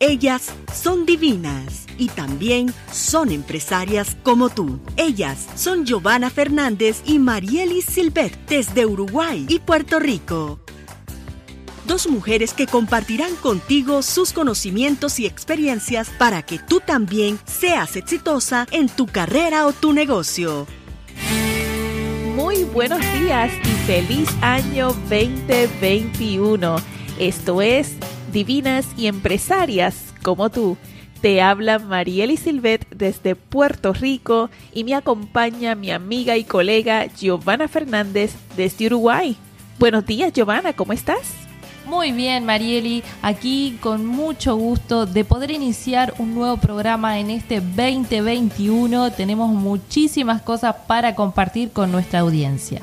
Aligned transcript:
Ellas 0.00 0.52
son 0.74 1.06
divinas 1.06 1.86
y 1.96 2.08
también 2.08 2.74
son 2.92 3.30
empresarias 3.30 4.16
como 4.24 4.50
tú. 4.50 4.80
Ellas 4.96 5.46
son 5.54 5.86
Giovanna 5.86 6.30
Fernández 6.30 7.00
y 7.06 7.20
Marielis 7.20 7.84
Silvet 7.84 8.36
desde 8.48 8.86
Uruguay 8.86 9.46
y 9.48 9.60
Puerto 9.60 10.00
Rico. 10.00 10.58
Dos 11.86 12.08
mujeres 12.08 12.54
que 12.54 12.66
compartirán 12.66 13.36
contigo 13.36 14.02
sus 14.02 14.32
conocimientos 14.32 15.20
y 15.20 15.26
experiencias 15.26 16.10
para 16.18 16.42
que 16.42 16.58
tú 16.58 16.80
también 16.80 17.38
seas 17.44 17.94
exitosa 17.94 18.66
en 18.72 18.88
tu 18.88 19.06
carrera 19.06 19.64
o 19.66 19.72
tu 19.72 19.92
negocio. 19.92 20.66
Muy 22.34 22.64
buenos 22.64 23.00
días 23.20 23.52
y 23.62 23.86
feliz 23.86 24.28
año 24.40 24.88
2021. 25.08 26.76
Esto 27.20 27.62
es 27.62 27.92
divinas 28.34 28.86
y 28.98 29.06
empresarias 29.06 30.12
como 30.22 30.50
tú. 30.50 30.76
Te 31.22 31.40
habla 31.40 31.78
Marieli 31.78 32.36
Silvet 32.36 32.86
desde 32.90 33.34
Puerto 33.36 33.94
Rico 33.94 34.50
y 34.74 34.84
me 34.84 34.94
acompaña 34.94 35.74
mi 35.74 35.90
amiga 35.90 36.36
y 36.36 36.44
colega 36.44 37.06
Giovanna 37.06 37.68
Fernández 37.68 38.34
desde 38.56 38.88
Uruguay. 38.88 39.36
Buenos 39.78 40.04
días 40.04 40.32
Giovanna, 40.34 40.74
¿cómo 40.74 40.92
estás? 40.92 41.32
Muy 41.86 42.12
bien, 42.12 42.44
Marieli, 42.44 43.02
aquí 43.22 43.78
con 43.80 44.04
mucho 44.04 44.56
gusto 44.56 45.06
de 45.06 45.24
poder 45.24 45.50
iniciar 45.50 46.14
un 46.18 46.34
nuevo 46.34 46.56
programa 46.56 47.18
en 47.20 47.30
este 47.30 47.60
2021. 47.60 49.12
Tenemos 49.12 49.50
muchísimas 49.50 50.42
cosas 50.42 50.74
para 50.88 51.14
compartir 51.14 51.70
con 51.70 51.92
nuestra 51.92 52.20
audiencia. 52.20 52.80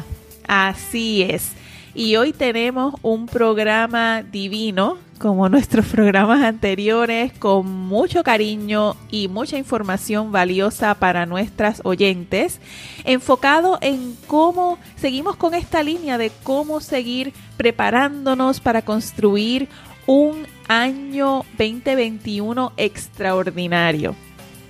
Así 0.48 1.24
es. 1.24 1.52
Y 1.94 2.16
hoy 2.16 2.32
tenemos 2.32 2.96
un 3.02 3.26
programa 3.26 4.24
divino 4.24 4.98
como 5.22 5.50
nuestros 5.50 5.86
programas 5.86 6.42
anteriores, 6.44 7.32
con 7.34 7.68
mucho 7.68 8.24
cariño 8.24 8.96
y 9.12 9.28
mucha 9.28 9.56
información 9.56 10.32
valiosa 10.32 10.96
para 10.96 11.28
nuestras 11.28 11.82
oyentes, 11.84 12.60
enfocado 13.04 13.78
en 13.82 14.16
cómo 14.26 14.80
seguimos 14.96 15.36
con 15.36 15.54
esta 15.54 15.84
línea 15.84 16.18
de 16.18 16.32
cómo 16.42 16.80
seguir 16.80 17.34
preparándonos 17.56 18.60
para 18.60 18.82
construir 18.82 19.70
un 20.08 20.48
año 20.68 21.44
2021 21.56 22.74
extraordinario. 22.78 24.16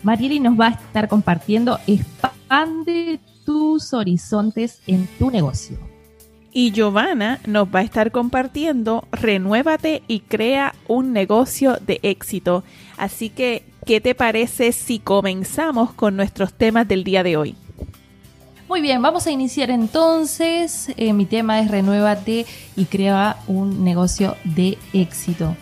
Marieli 0.03 0.41
nos 0.41 0.59
va 0.59 0.67
a 0.67 0.71
estar 0.71 1.07
compartiendo 1.07 1.79
expande 1.87 3.21
tus 3.45 3.93
horizontes 3.93 4.81
en 4.85 5.07
tu 5.17 5.31
negocio. 5.31 5.90
Y 6.53 6.71
Giovanna 6.71 7.39
nos 7.45 7.67
va 7.67 7.79
a 7.79 7.83
estar 7.83 8.11
compartiendo 8.11 9.05
Renuévate 9.11 10.03
y 10.07 10.19
crea 10.19 10.75
un 10.87 11.13
negocio 11.13 11.77
de 11.85 11.99
éxito. 12.03 12.63
Así 12.97 13.29
que, 13.29 13.63
¿qué 13.85 14.01
te 14.01 14.15
parece 14.15 14.73
si 14.73 14.99
comenzamos 14.99 15.93
con 15.93 16.17
nuestros 16.17 16.53
temas 16.53 16.87
del 16.87 17.05
día 17.05 17.23
de 17.23 17.37
hoy? 17.37 17.55
Muy 18.67 18.81
bien, 18.81 19.01
vamos 19.01 19.27
a 19.27 19.31
iniciar 19.31 19.69
entonces. 19.69 20.91
Eh, 20.97 21.13
mi 21.13 21.25
tema 21.25 21.61
es 21.61 21.71
Renuévate 21.71 22.45
y 22.75 22.85
crea 22.85 23.37
un 23.47 23.85
negocio 23.85 24.35
de 24.43 24.77
éxito. 24.91 25.55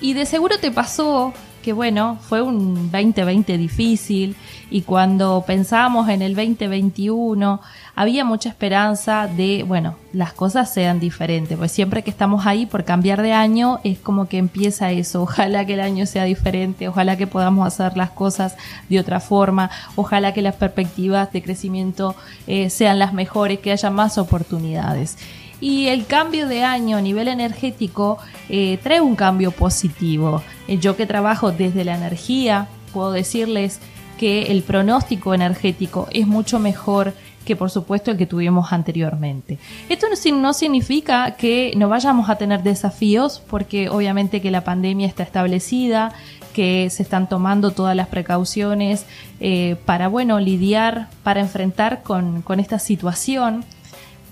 Y 0.00 0.14
de 0.14 0.24
seguro 0.24 0.58
te 0.58 0.70
pasó 0.70 1.34
que 1.62 1.72
bueno, 1.72 2.18
fue 2.22 2.40
un 2.40 2.90
2020 2.90 3.58
difícil 3.58 4.36
y 4.70 4.82
cuando 4.82 5.44
pensábamos 5.46 6.08
en 6.08 6.22
el 6.22 6.34
2021 6.34 7.60
había 7.98 8.24
mucha 8.24 8.48
esperanza 8.48 9.26
de, 9.26 9.64
bueno, 9.66 9.96
las 10.12 10.32
cosas 10.32 10.72
sean 10.72 11.00
diferentes, 11.00 11.58
pues 11.58 11.72
siempre 11.72 12.04
que 12.04 12.10
estamos 12.10 12.46
ahí 12.46 12.64
por 12.64 12.84
cambiar 12.84 13.22
de 13.22 13.32
año 13.32 13.80
es 13.82 13.98
como 13.98 14.28
que 14.28 14.38
empieza 14.38 14.92
eso, 14.92 15.22
ojalá 15.24 15.66
que 15.66 15.74
el 15.74 15.80
año 15.80 16.06
sea 16.06 16.22
diferente, 16.22 16.86
ojalá 16.86 17.16
que 17.16 17.26
podamos 17.26 17.66
hacer 17.66 17.96
las 17.96 18.10
cosas 18.10 18.56
de 18.88 19.00
otra 19.00 19.18
forma, 19.18 19.70
ojalá 19.96 20.32
que 20.32 20.42
las 20.42 20.54
perspectivas 20.54 21.32
de 21.32 21.42
crecimiento 21.42 22.14
eh, 22.46 22.70
sean 22.70 23.00
las 23.00 23.14
mejores, 23.14 23.58
que 23.58 23.72
haya 23.72 23.90
más 23.90 24.16
oportunidades 24.16 25.18
y 25.60 25.88
el 25.88 26.06
cambio 26.06 26.46
de 26.46 26.62
año 26.62 26.98
a 26.98 27.00
nivel 27.00 27.26
energético 27.26 28.18
eh, 28.48 28.78
trae 28.80 29.00
un 29.00 29.16
cambio 29.16 29.50
positivo. 29.50 30.40
Eh, 30.68 30.78
yo 30.78 30.96
que 30.96 31.04
trabajo 31.04 31.50
desde 31.50 31.84
la 31.84 31.96
energía, 31.96 32.68
puedo 32.92 33.10
decirles 33.10 33.80
que 34.18 34.52
el 34.52 34.62
pronóstico 34.62 35.34
energético 35.34 36.06
es 36.12 36.28
mucho 36.28 36.60
mejor 36.60 37.12
que 37.48 37.56
por 37.56 37.70
supuesto 37.70 38.10
el 38.10 38.18
que 38.18 38.26
tuvimos 38.26 38.74
anteriormente. 38.74 39.58
Esto 39.88 40.06
no, 40.32 40.52
significa 40.52 41.30
que 41.30 41.72
no 41.78 41.88
vayamos 41.88 42.28
a 42.28 42.36
tener 42.36 42.62
desafíos, 42.62 43.42
porque 43.48 43.88
obviamente 43.88 44.42
que 44.42 44.50
la 44.50 44.64
pandemia 44.64 45.06
está 45.06 45.22
establecida, 45.22 46.12
que 46.52 46.90
se 46.90 47.02
están 47.02 47.26
tomando 47.26 47.70
todas 47.70 47.96
las 47.96 48.08
precauciones 48.08 49.06
eh, 49.40 49.76
para, 49.86 50.08
bueno, 50.08 50.40
lidiar, 50.40 51.08
para 51.22 51.40
enfrentar 51.40 52.02
con, 52.02 52.42
con 52.42 52.60
esta 52.60 52.78
situación, 52.78 53.64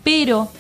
pero 0.04 0.50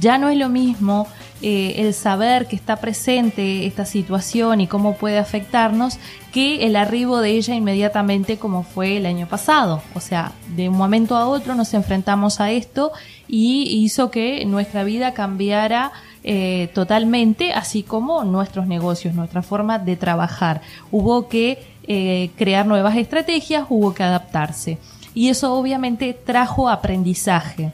ya 0.00 0.18
no 0.18 0.30
es 0.30 0.36
lo 0.36 0.48
mismo 0.48 1.06
eh, 1.40 1.74
el 1.76 1.94
saber 1.94 2.46
que 2.46 2.56
está 2.56 2.76
presente 2.76 3.64
esta 3.66 3.84
situación 3.84 4.60
y 4.60 4.66
cómo 4.66 4.96
puede 4.96 5.18
afectarnos 5.18 5.98
que 6.32 6.66
el 6.66 6.74
arribo 6.74 7.20
de 7.20 7.30
ella 7.30 7.54
inmediatamente 7.54 8.38
como 8.38 8.64
fue 8.64 8.96
el 8.96 9.06
año 9.06 9.28
pasado. 9.28 9.80
O 9.94 10.00
sea, 10.00 10.32
de 10.56 10.68
un 10.68 10.76
momento 10.76 11.16
a 11.16 11.28
otro 11.28 11.54
nos 11.54 11.74
enfrentamos 11.74 12.40
a 12.40 12.50
esto 12.50 12.92
y 13.28 13.82
hizo 13.84 14.10
que 14.10 14.44
nuestra 14.46 14.82
vida 14.82 15.14
cambiara 15.14 15.92
eh, 16.24 16.70
totalmente, 16.74 17.52
así 17.52 17.82
como 17.82 18.24
nuestros 18.24 18.66
negocios, 18.66 19.14
nuestra 19.14 19.42
forma 19.42 19.78
de 19.78 19.96
trabajar. 19.96 20.60
Hubo 20.90 21.28
que 21.28 21.58
eh, 21.84 22.30
crear 22.36 22.66
nuevas 22.66 22.96
estrategias, 22.96 23.64
hubo 23.68 23.94
que 23.94 24.02
adaptarse. 24.02 24.78
Y 25.14 25.28
eso 25.28 25.54
obviamente 25.54 26.12
trajo 26.14 26.68
aprendizaje. 26.68 27.72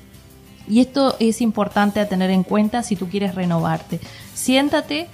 Y 0.69 0.81
esto 0.81 1.17
es 1.21 1.41
importante 1.41 2.01
a 2.01 2.09
tener 2.09 2.31
en 2.31 2.43
cuenta 2.43 2.83
si 2.83 2.97
tú 2.97 3.09
quieres 3.09 3.35
renovarte. 3.35 4.01
Siéntate 4.35 5.09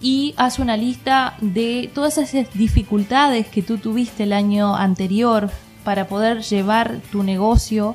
y 0.00 0.34
haz 0.36 0.58
una 0.58 0.76
lista 0.76 1.36
de 1.40 1.90
todas 1.94 2.18
esas 2.18 2.52
dificultades 2.54 3.46
que 3.46 3.62
tú 3.62 3.78
tuviste 3.78 4.24
el 4.24 4.32
año 4.32 4.74
anterior 4.76 5.50
para 5.84 6.08
poder 6.08 6.42
llevar 6.42 7.00
tu 7.12 7.22
negocio 7.22 7.94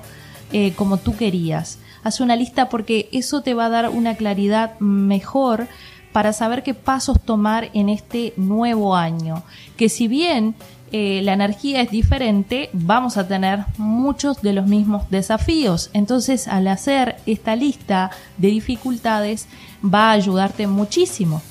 eh, 0.52 0.74
como 0.76 0.98
tú 0.98 1.16
querías. 1.16 1.80
Haz 2.04 2.22
una 2.22 2.36
lista 2.36 2.70
porque 2.70 3.10
eso 3.12 3.42
te 3.42 3.54
va 3.54 3.66
a 3.66 3.70
dar 3.70 3.90
una 3.90 4.16
claridad 4.16 4.80
mejor 4.80 5.68
para 6.12 6.34
saber 6.34 6.64
qué 6.64 6.74
pasos 6.74 7.22
tomar 7.22 7.70
en 7.74 7.90
este 7.90 8.34
nuevo 8.38 8.96
año. 8.96 9.44
Que 9.78 9.90
si 9.90 10.08
bien 10.08 10.56
eh, 10.92 11.22
la 11.24 11.34
energía 11.34 11.82
es 11.82 11.92
diferente, 11.92 12.70
vamos 12.74 13.18
a 13.18 13.28
tener 13.28 13.66
muchos 13.78 14.42
de 14.42 14.54
los 14.54 14.68
mismos 14.68 15.10
desafíos. 15.10 15.90
Entonces, 15.94 16.48
al 16.48 16.68
hacer 16.68 17.18
esta 17.26 17.56
lista 17.56 18.12
de 18.38 18.50
dificultades, 18.50 19.48
va 19.84 20.10
a 20.10 20.14
ayudarte 20.14 20.68
muchísimo. 20.68 21.42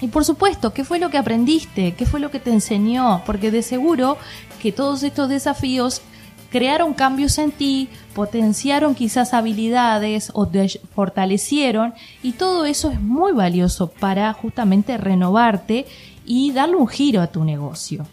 Y 0.00 0.08
por 0.08 0.24
supuesto, 0.24 0.72
¿qué 0.72 0.84
fue 0.84 0.98
lo 0.98 1.10
que 1.10 1.18
aprendiste? 1.18 1.92
¿Qué 1.94 2.06
fue 2.06 2.20
lo 2.20 2.30
que 2.30 2.40
te 2.40 2.52
enseñó? 2.52 3.22
Porque 3.26 3.50
de 3.50 3.62
seguro 3.62 4.16
que 4.62 4.70
todos 4.70 5.02
estos 5.02 5.28
desafíos 5.28 6.02
crearon 6.50 6.94
cambios 6.94 7.38
en 7.38 7.50
ti, 7.50 7.88
potenciaron 8.14 8.94
quizás 8.94 9.34
habilidades 9.34 10.30
o 10.34 10.46
te 10.46 10.68
fortalecieron 10.94 11.94
y 12.22 12.32
todo 12.32 12.64
eso 12.64 12.90
es 12.90 13.00
muy 13.00 13.32
valioso 13.32 13.90
para 13.90 14.32
justamente 14.32 14.96
renovarte 14.96 15.86
y 16.24 16.52
darle 16.52 16.76
un 16.76 16.88
giro 16.88 17.20
a 17.20 17.28
tu 17.28 17.44
negocio. 17.44 18.06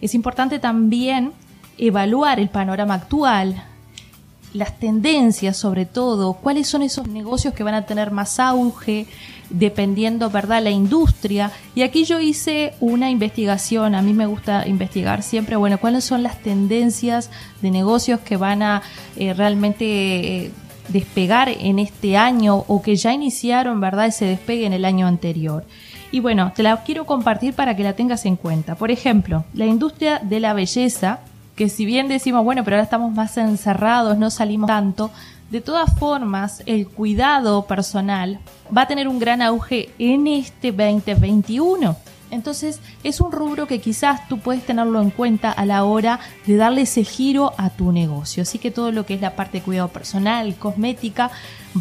Es 0.00 0.14
importante 0.14 0.58
también 0.58 1.32
evaluar 1.78 2.40
el 2.40 2.48
panorama 2.48 2.94
actual, 2.94 3.62
las 4.52 4.78
tendencias 4.78 5.56
sobre 5.56 5.84
todo, 5.84 6.34
cuáles 6.34 6.66
son 6.66 6.82
esos 6.82 7.08
negocios 7.08 7.54
que 7.54 7.62
van 7.62 7.74
a 7.74 7.86
tener 7.86 8.10
más 8.10 8.40
auge, 8.40 9.06
dependiendo, 9.50 10.30
¿verdad?, 10.30 10.62
la 10.62 10.70
industria. 10.70 11.52
Y 11.74 11.82
aquí 11.82 12.04
yo 12.04 12.20
hice 12.20 12.74
una 12.80 13.10
investigación, 13.10 13.94
a 13.94 14.02
mí 14.02 14.12
me 14.12 14.26
gusta 14.26 14.66
investigar 14.66 15.22
siempre, 15.22 15.56
bueno, 15.56 15.78
cuáles 15.78 16.04
son 16.04 16.22
las 16.22 16.40
tendencias 16.42 17.30
de 17.62 17.70
negocios 17.70 18.20
que 18.20 18.36
van 18.36 18.62
a 18.62 18.82
eh, 19.16 19.34
realmente 19.34 19.84
eh, 19.84 20.50
despegar 20.88 21.48
en 21.48 21.78
este 21.78 22.16
año 22.16 22.64
o 22.66 22.82
que 22.82 22.96
ya 22.96 23.12
iniciaron, 23.12 23.80
¿verdad?, 23.80 24.06
ese 24.06 24.24
despegue 24.24 24.66
en 24.66 24.72
el 24.72 24.84
año 24.84 25.06
anterior. 25.06 25.64
Y 26.16 26.20
bueno, 26.20 26.50
te 26.56 26.62
la 26.62 26.82
quiero 26.82 27.04
compartir 27.04 27.52
para 27.52 27.76
que 27.76 27.82
la 27.82 27.92
tengas 27.92 28.24
en 28.24 28.36
cuenta. 28.36 28.74
Por 28.74 28.90
ejemplo, 28.90 29.44
la 29.52 29.66
industria 29.66 30.18
de 30.18 30.40
la 30.40 30.54
belleza, 30.54 31.18
que 31.56 31.68
si 31.68 31.84
bien 31.84 32.08
decimos, 32.08 32.42
bueno, 32.42 32.64
pero 32.64 32.76
ahora 32.76 32.84
estamos 32.84 33.12
más 33.12 33.36
encerrados, 33.36 34.16
no 34.16 34.30
salimos 34.30 34.66
tanto, 34.66 35.10
de 35.50 35.60
todas 35.60 35.94
formas, 35.98 36.62
el 36.64 36.88
cuidado 36.88 37.66
personal 37.66 38.38
va 38.74 38.80
a 38.80 38.88
tener 38.88 39.08
un 39.08 39.18
gran 39.18 39.42
auge 39.42 39.90
en 39.98 40.26
este 40.26 40.72
2021. 40.72 41.94
Entonces 42.30 42.80
es 43.04 43.20
un 43.20 43.32
rubro 43.32 43.66
que 43.66 43.80
quizás 43.80 44.28
tú 44.28 44.38
puedes 44.38 44.64
tenerlo 44.64 45.00
en 45.00 45.10
cuenta 45.10 45.50
a 45.50 45.64
la 45.64 45.84
hora 45.84 46.20
de 46.46 46.56
darle 46.56 46.82
ese 46.82 47.04
giro 47.04 47.52
a 47.56 47.70
tu 47.70 47.92
negocio. 47.92 48.42
Así 48.42 48.58
que 48.58 48.70
todo 48.70 48.92
lo 48.92 49.06
que 49.06 49.14
es 49.14 49.20
la 49.20 49.36
parte 49.36 49.58
de 49.58 49.64
cuidado 49.64 49.88
personal, 49.88 50.54
cosmética, 50.56 51.30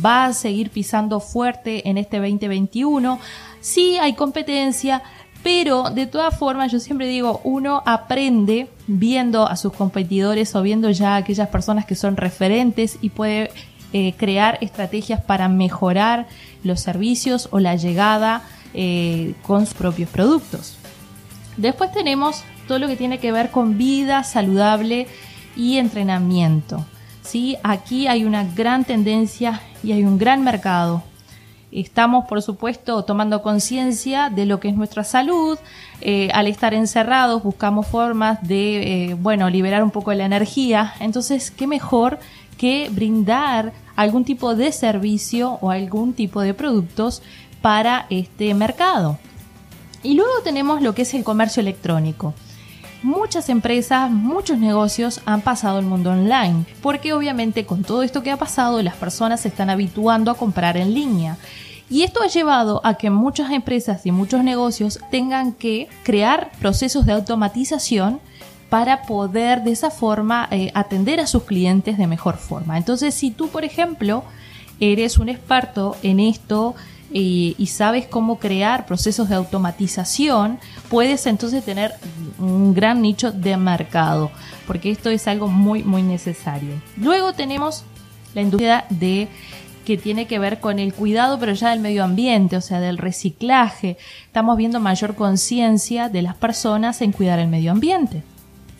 va 0.03 0.25
a 0.25 0.33
seguir 0.33 0.69
pisando 0.69 1.19
fuerte 1.19 1.89
en 1.89 1.97
este 1.97 2.17
2021. 2.17 3.19
Sí 3.59 3.97
hay 3.97 4.13
competencia, 4.13 5.01
pero 5.43 5.89
de 5.89 6.07
todas 6.07 6.37
formas 6.37 6.71
yo 6.71 6.79
siempre 6.79 7.07
digo, 7.07 7.41
uno 7.43 7.81
aprende 7.85 8.67
viendo 8.87 9.47
a 9.47 9.55
sus 9.55 9.73
competidores 9.73 10.55
o 10.55 10.61
viendo 10.61 10.89
ya 10.91 11.13
a 11.13 11.17
aquellas 11.17 11.49
personas 11.49 11.85
que 11.85 11.95
son 11.95 12.17
referentes 12.17 12.97
y 13.01 13.09
puede 13.09 13.51
eh, 13.93 14.13
crear 14.17 14.57
estrategias 14.61 15.21
para 15.21 15.47
mejorar 15.47 16.27
los 16.63 16.81
servicios 16.81 17.47
o 17.51 17.59
la 17.59 17.75
llegada 17.75 18.41
eh, 18.75 19.33
con 19.43 19.65
sus 19.65 19.73
propios 19.73 20.09
productos. 20.09 20.77
Después 21.57 21.91
tenemos 21.91 22.43
todo 22.67 22.79
lo 22.79 22.87
que 22.87 22.97
tiene 22.97 23.19
que 23.19 23.31
ver 23.31 23.49
con 23.51 23.77
vida 23.77 24.23
saludable 24.23 25.07
y 25.55 25.77
entrenamiento. 25.77 26.85
¿sí? 27.21 27.57
Aquí 27.63 28.07
hay 28.07 28.25
una 28.25 28.43
gran 28.43 28.83
tendencia 28.83 29.61
y 29.83 29.93
hay 29.93 30.03
un 30.03 30.17
gran 30.17 30.43
mercado. 30.43 31.03
Estamos, 31.71 32.25
por 32.25 32.41
supuesto, 32.41 33.03
tomando 33.03 33.41
conciencia 33.41 34.29
de 34.29 34.45
lo 34.45 34.59
que 34.59 34.69
es 34.69 34.75
nuestra 34.75 35.03
salud. 35.03 35.57
Eh, 35.99 36.29
al 36.33 36.47
estar 36.47 36.73
encerrados 36.73 37.43
buscamos 37.43 37.87
formas 37.87 38.45
de, 38.47 39.09
eh, 39.09 39.13
bueno, 39.15 39.49
liberar 39.49 39.83
un 39.83 39.91
poco 39.91 40.13
la 40.13 40.25
energía. 40.25 40.93
Entonces, 40.99 41.51
¿qué 41.51 41.67
mejor 41.67 42.19
que 42.57 42.89
brindar 42.89 43.73
algún 43.95 44.23
tipo 44.23 44.55
de 44.55 44.71
servicio 44.71 45.57
o 45.61 45.71
algún 45.71 46.13
tipo 46.13 46.41
de 46.41 46.53
productos 46.53 47.21
para 47.65 48.05
este 48.11 48.53
mercado. 48.53 49.17
Y 50.03 50.13
luego 50.13 50.33
tenemos 50.43 50.83
lo 50.83 50.93
que 50.93 51.01
es 51.01 51.15
el 51.15 51.23
comercio 51.23 51.61
electrónico. 51.61 52.35
Muchas 53.01 53.49
empresas, 53.49 54.11
muchos 54.11 54.59
negocios 54.59 55.21
han 55.25 55.41
pasado 55.41 55.79
al 55.79 55.85
mundo 55.85 56.11
online, 56.11 56.65
porque 56.83 57.13
obviamente 57.13 57.65
con 57.65 57.83
todo 57.83 58.03
esto 58.03 58.21
que 58.21 58.29
ha 58.29 58.37
pasado 58.37 58.83
las 58.83 58.93
personas 58.93 59.41
se 59.41 59.47
están 59.47 59.71
habituando 59.71 60.29
a 60.29 60.37
comprar 60.37 60.77
en 60.77 60.93
línea. 60.93 61.39
Y 61.89 62.03
esto 62.03 62.21
ha 62.21 62.27
llevado 62.27 62.81
a 62.83 62.99
que 62.99 63.09
muchas 63.09 63.49
empresas 63.49 64.05
y 64.05 64.11
muchos 64.11 64.43
negocios 64.43 64.99
tengan 65.09 65.51
que 65.51 65.89
crear 66.03 66.51
procesos 66.59 67.07
de 67.07 67.13
automatización 67.13 68.19
para 68.69 69.07
poder 69.07 69.63
de 69.63 69.71
esa 69.71 69.89
forma 69.89 70.47
eh, 70.51 70.69
atender 70.75 71.19
a 71.19 71.25
sus 71.25 71.45
clientes 71.45 71.97
de 71.97 72.05
mejor 72.05 72.37
forma. 72.37 72.77
Entonces, 72.77 73.15
si 73.15 73.31
tú, 73.31 73.47
por 73.47 73.65
ejemplo, 73.65 74.23
eres 74.79 75.17
un 75.17 75.29
experto 75.29 75.97
en 76.03 76.19
esto, 76.19 76.75
y, 77.11 77.67
sabes 77.67 78.07
cómo 78.07 78.39
crear 78.39 78.85
procesos 78.85 79.29
de 79.29 79.35
automatización, 79.35 80.59
puedes 80.89 81.25
entonces 81.25 81.63
tener 81.63 81.93
un 82.39 82.73
gran 82.73 83.01
nicho 83.01 83.31
de 83.31 83.57
mercado, 83.57 84.31
porque 84.67 84.91
esto 84.91 85.09
es 85.09 85.27
algo 85.27 85.47
muy, 85.47 85.83
muy 85.83 86.03
necesario. 86.03 86.73
Luego 86.97 87.33
tenemos 87.33 87.83
la 88.33 88.41
industria 88.41 88.85
de 88.89 89.27
que 89.85 89.97
tiene 89.97 90.25
que 90.25 90.39
ver 90.39 90.59
con 90.59 90.79
el 90.79 90.93
cuidado, 90.93 91.39
pero 91.39 91.53
ya 91.53 91.69
del 91.69 91.79
medio 91.79 92.03
ambiente, 92.03 92.57
o 92.57 92.61
sea, 92.61 92.79
del 92.79 92.97
reciclaje. 92.97 93.97
Estamos 94.25 94.57
viendo 94.57 94.79
mayor 94.79 95.15
conciencia 95.15 96.09
de 96.09 96.23
las 96.23 96.35
personas 96.35 97.01
en 97.01 97.11
cuidar 97.11 97.39
el 97.39 97.47
medio 97.47 97.71
ambiente. 97.71 98.23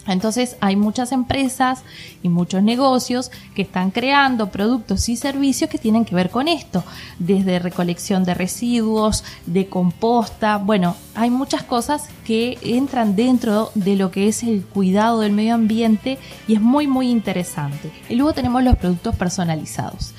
Entonces 0.08 0.56
hay 0.62 0.76
muchas 0.76 1.12
empresas 1.12 1.84
y 2.22 2.30
muchos 2.30 2.62
negocios 2.64 3.32
que 3.56 3.64
están 3.64 3.92
creando 3.92 4.50
productos 4.50 5.10
y 5.10 5.16
servicios 5.16 5.70
que 5.70 5.78
tienen 5.78 6.06
que 6.06 6.16
ver 6.16 6.30
con 6.30 6.48
esto, 6.48 6.84
desde 7.20 7.60
recolección 7.60 8.24
de 8.24 8.34
residuos, 8.34 9.24
de 9.46 9.68
composta, 9.68 10.58
bueno, 10.58 10.96
hay 11.16 11.30
muchas 11.30 11.64
cosas 11.64 12.04
que 12.26 12.58
entran 12.62 13.16
dentro 13.16 13.72
de 13.76 13.96
lo 13.96 14.12
que 14.12 14.28
es 14.28 14.44
el 14.44 14.64
cuidado 14.64 15.22
del 15.22 15.32
medio 15.32 15.56
ambiente 15.56 16.18
y 16.48 16.56
es 16.56 16.62
muy 16.62 16.88
muy 16.88 17.10
interesante. 17.10 17.92
Y 18.10 18.16
luego 18.16 18.34
tenemos 18.34 18.64
los 18.64 18.76
productos 18.76 19.16
personalizados 19.16 20.14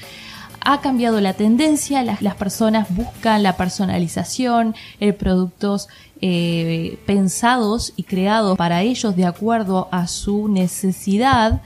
ha 0.67 0.81
cambiado 0.81 1.21
la 1.21 1.35
tendencia, 1.35 2.03
las, 2.03 2.35
personas 2.35 2.89
buscan 2.91 3.45
la 3.45 3.57
personalización, 3.57 4.75
el 4.99 5.15
productos 5.15 5.89
eh, 6.21 6.99
pensados 7.07 7.93
y 7.95 8.03
creados 8.03 8.59
para 8.59 8.83
ellos 8.83 9.15
de 9.15 9.27
acuerdo 9.27 9.89
a 9.93 10.09
su 10.09 10.49
necesidad. 10.49 11.63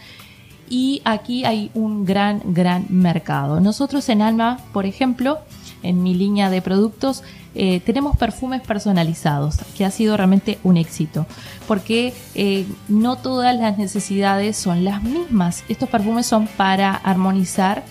Y 0.69 1.01
aquí 1.07 1.47
hay 1.47 1.71
un 1.73 2.05
gran, 2.05 2.43
gran 2.45 2.87
mercado. 2.91 3.59
Nosotros 3.59 4.07
en 4.11 4.21
Alma, 4.21 4.59
por 4.75 4.85
ejemplo, 4.85 5.39
en 5.83 6.03
mi 6.03 6.15
línea 6.15 6.51
de 6.51 6.61
productos, 6.61 7.23
eh, 7.55 7.81
tenemos 7.81 8.19
perfumes 8.19 8.61
personalizados, 8.61 9.57
que 9.79 9.87
ha 9.87 9.91
sido 9.91 10.15
realmente 10.19 10.59
un 10.63 10.77
éxito, 10.77 11.27
porque 11.67 12.13
eh, 12.35 12.67
no 12.89 13.17
todas 13.17 13.57
las 13.57 13.79
necesidades 13.79 14.59
son 14.59 14.85
las 14.85 15.03
mismas. 15.03 15.65
Estos 15.71 15.89
perfumes 15.89 16.27
son 16.27 16.47
para 16.47 16.95
armonizar 16.95 17.83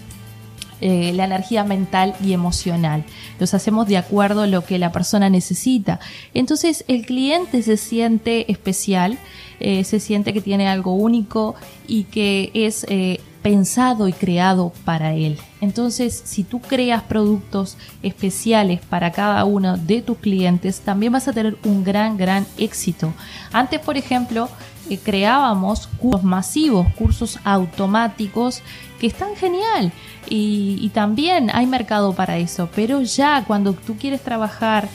eh, 0.82 1.12
la 1.14 1.26
energía 1.26 1.66
mental 1.66 2.16
y 2.24 2.32
emocional. 2.32 3.04
Los 3.38 3.54
hacemos 3.54 3.88
de 3.88 3.98
acuerdo 3.98 4.44
a 4.44 4.48
lo 4.48 4.64
que 4.64 4.78
la 4.78 4.94
persona 4.94 5.30
necesita. 5.30 6.00
Entonces 6.34 6.86
el 6.88 7.06
cliente 7.06 7.62
se 7.64 7.76
siente 7.76 8.50
especial, 8.50 9.18
eh, 9.60 9.84
se 9.84 10.00
siente 10.00 10.32
que 10.32 10.40
tiene 10.40 10.70
algo 10.70 10.94
único 10.94 11.56
y 11.86 12.04
que 12.06 12.52
es 12.54 12.86
eh, 12.88 13.20
pensado 13.42 14.08
y 14.08 14.14
creado 14.14 14.72
para 14.86 15.14
él. 15.14 15.38
Entonces, 15.60 16.22
si 16.26 16.46
tú 16.46 16.62
creas 16.62 17.04
productos 17.04 17.78
especiales 18.02 18.80
para 18.80 19.12
cada 19.12 19.44
uno 19.44 19.76
de 19.78 20.02
tus 20.02 20.18
clientes, 20.18 20.80
también 20.80 21.12
vas 21.12 21.28
a 21.28 21.34
tener 21.34 21.58
un 21.66 21.84
gran, 21.84 22.16
gran 22.16 22.46
éxito. 22.58 23.14
Antes, 23.52 23.82
por 23.82 23.98
ejemplo, 23.98 24.50
creábamos 24.98 25.88
cursos 26.00 26.24
masivos, 26.24 26.88
cursos 26.94 27.38
automáticos 27.44 28.62
que 29.00 29.08
están 29.08 29.36
genial 29.36 29.92
y, 30.28 30.90
también 30.94 31.50
hay 31.54 31.66
mercado 31.66 32.14
para 32.14 32.38
eso, 32.38 32.70
pero 32.76 33.02
ya 33.02 33.44
cuando 33.46 33.74
tú 33.74 33.96
quieres 33.98 34.22
trabajar 34.22 34.90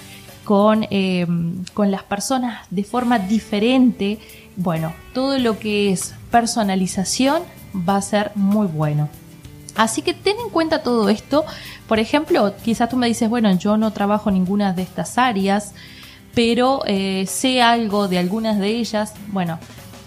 con, 0.44 0.86
eh, 0.90 1.26
con 1.72 1.90
las 1.90 2.02
personas 2.02 2.66
de 2.70 2.84
forma 2.84 3.18
diferente, 3.18 4.18
bueno, 4.56 4.92
todo 5.12 5.38
lo 5.38 5.58
que 5.58 5.90
es 5.90 6.14
personalización 6.30 7.42
va 7.88 7.96
a 7.96 8.02
ser 8.02 8.32
muy 8.34 8.66
bueno. 8.66 9.08
Así 9.74 10.02
que 10.02 10.14
ten 10.14 10.36
en 10.38 10.50
cuenta 10.50 10.82
todo 10.82 11.08
esto. 11.08 11.44
Por 11.88 11.98
ejemplo, 11.98 12.54
quizás 12.64 12.88
tú 12.88 12.96
me 12.96 13.08
dices, 13.08 13.28
bueno, 13.28 13.52
yo 13.58 13.76
no 13.76 13.92
trabajo 13.92 14.28
en 14.28 14.36
ninguna 14.36 14.72
de 14.72 14.82
estas 14.82 15.18
áreas, 15.18 15.74
pero 16.34 16.82
eh, 16.86 17.26
sé 17.26 17.62
algo 17.62 18.08
de 18.08 18.18
algunas 18.18 18.58
de 18.58 18.68
ellas. 18.68 19.14
Bueno, 19.28 19.58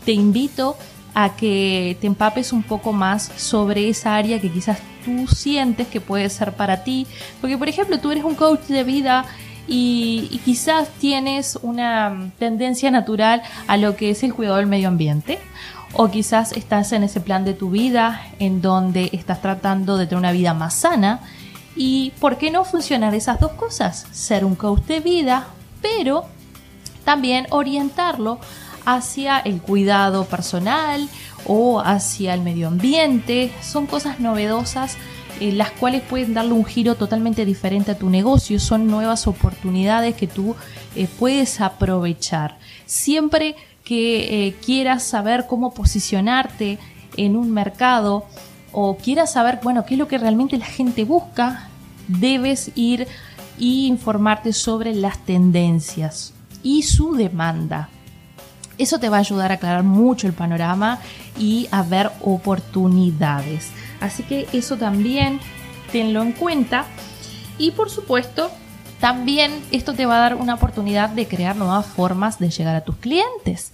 te 0.05 0.13
invito 0.13 0.77
a 1.19 1.35
que 1.35 1.97
te 1.99 2.05
empapes 2.05 2.53
un 2.53 2.61
poco 2.61 2.93
más 2.93 3.31
sobre 3.37 3.89
esa 3.89 4.15
área 4.15 4.39
que 4.39 4.51
quizás 4.51 4.77
tú 5.03 5.25
sientes 5.25 5.87
que 5.87 5.99
puede 5.99 6.29
ser 6.29 6.53
para 6.53 6.83
ti. 6.83 7.07
Porque, 7.41 7.57
por 7.57 7.67
ejemplo, 7.67 7.99
tú 7.99 8.11
eres 8.11 8.23
un 8.23 8.35
coach 8.35 8.67
de 8.67 8.83
vida 8.83 9.25
y, 9.67 10.39
quizás 10.45 10.89
tienes 10.99 11.57
una 11.63 12.29
tendencia 12.37 12.91
natural 12.91 13.41
a 13.65 13.77
lo 13.77 13.95
que 13.95 14.11
es 14.11 14.21
el 14.21 14.31
cuidado 14.31 14.57
del 14.57 14.67
medio 14.67 14.89
ambiente. 14.89 15.39
O 15.93 16.11
quizás 16.11 16.51
estás 16.51 16.91
en 16.91 17.01
ese 17.01 17.19
plan 17.19 17.45
de 17.45 17.55
tu 17.55 17.71
vida 17.71 18.21
en 18.37 18.61
donde 18.61 19.09
estás 19.11 19.41
tratando 19.41 19.97
de 19.97 20.05
tener 20.05 20.19
una 20.19 20.31
vida 20.31 20.53
más 20.53 20.75
sana. 20.75 21.21
¿Y 21.75 22.11
por 22.19 22.37
qué 22.37 22.51
no 22.51 22.63
funcionar 22.63 23.15
esas 23.15 23.39
dos 23.39 23.53
cosas? 23.53 24.05
Ser 24.11 24.45
un 24.45 24.53
coach 24.53 24.83
de 24.83 24.99
vida, 24.99 25.47
pero 25.81 26.25
también 27.05 27.47
orientarlo 27.49 28.39
hacia 28.87 29.39
el 29.39 29.61
cuidado 29.61 30.23
personal 30.23 31.09
o 31.45 31.81
hacia 31.81 32.33
el 32.33 32.41
medio 32.41 32.69
ambiente. 32.69 33.51
Son 33.61 33.85
cosas 33.85 34.21
novedosas 34.21 34.95
eh, 35.41 35.51
las 35.51 35.71
cuales 35.71 36.01
pueden 36.03 36.33
darle 36.33 36.53
un 36.53 36.63
giro 36.63 36.95
totalmente 36.95 37.43
diferente 37.43 37.91
a 37.91 37.97
tu 37.97 38.09
negocio. 38.09 38.61
Son 38.61 38.87
nuevas 38.87 39.27
oportunidades 39.27 40.15
que 40.15 40.25
tú 40.25 40.55
eh, 40.95 41.09
puedes 41.19 41.59
aprovechar. 41.59 42.57
Siempre 42.85 43.57
que 43.83 44.47
eh, 44.47 44.55
quieras 44.65 45.03
saber 45.03 45.47
cómo 45.47 45.73
posicionarte 45.73 46.79
en 47.17 47.35
un 47.35 47.51
mercado 47.51 48.25
o 48.71 48.95
quieras 48.95 49.33
saber, 49.33 49.59
bueno, 49.61 49.85
qué 49.85 49.95
es 49.95 49.99
lo 49.99 50.07
que 50.07 50.17
realmente 50.17 50.57
la 50.57 50.65
gente 50.65 51.03
busca, 51.03 51.67
debes 52.07 52.71
ir 52.75 53.01
e 53.59 53.65
informarte 53.65 54.53
sobre 54.53 54.95
las 54.95 55.19
tendencias 55.19 56.33
y 56.63 56.83
su 56.83 57.15
demanda. 57.15 57.89
Eso 58.77 58.99
te 58.99 59.09
va 59.09 59.17
a 59.17 59.21
ayudar 59.21 59.51
a 59.51 59.55
aclarar 59.55 59.83
mucho 59.83 60.27
el 60.27 60.33
panorama 60.33 60.99
y 61.39 61.67
a 61.71 61.83
ver 61.83 62.11
oportunidades. 62.21 63.69
Así 63.99 64.23
que 64.23 64.47
eso 64.53 64.77
también 64.77 65.39
tenlo 65.91 66.21
en 66.21 66.31
cuenta. 66.31 66.85
Y 67.57 67.71
por 67.71 67.89
supuesto, 67.89 68.51
También 68.99 69.51
esto 69.71 69.93
te 69.93 70.07
va 70.07 70.17
a 70.17 70.21
dar 70.21 70.35
una 70.35 70.55
oportunidad 70.55 71.09
de 71.09 71.27
crear 71.27 71.55
nuevas 71.55 71.85
formas 71.85 72.39
de 72.39 72.49
llegar 72.49 72.75
a 72.75 72.81
tus 72.81 72.95
clientes. 72.95 73.71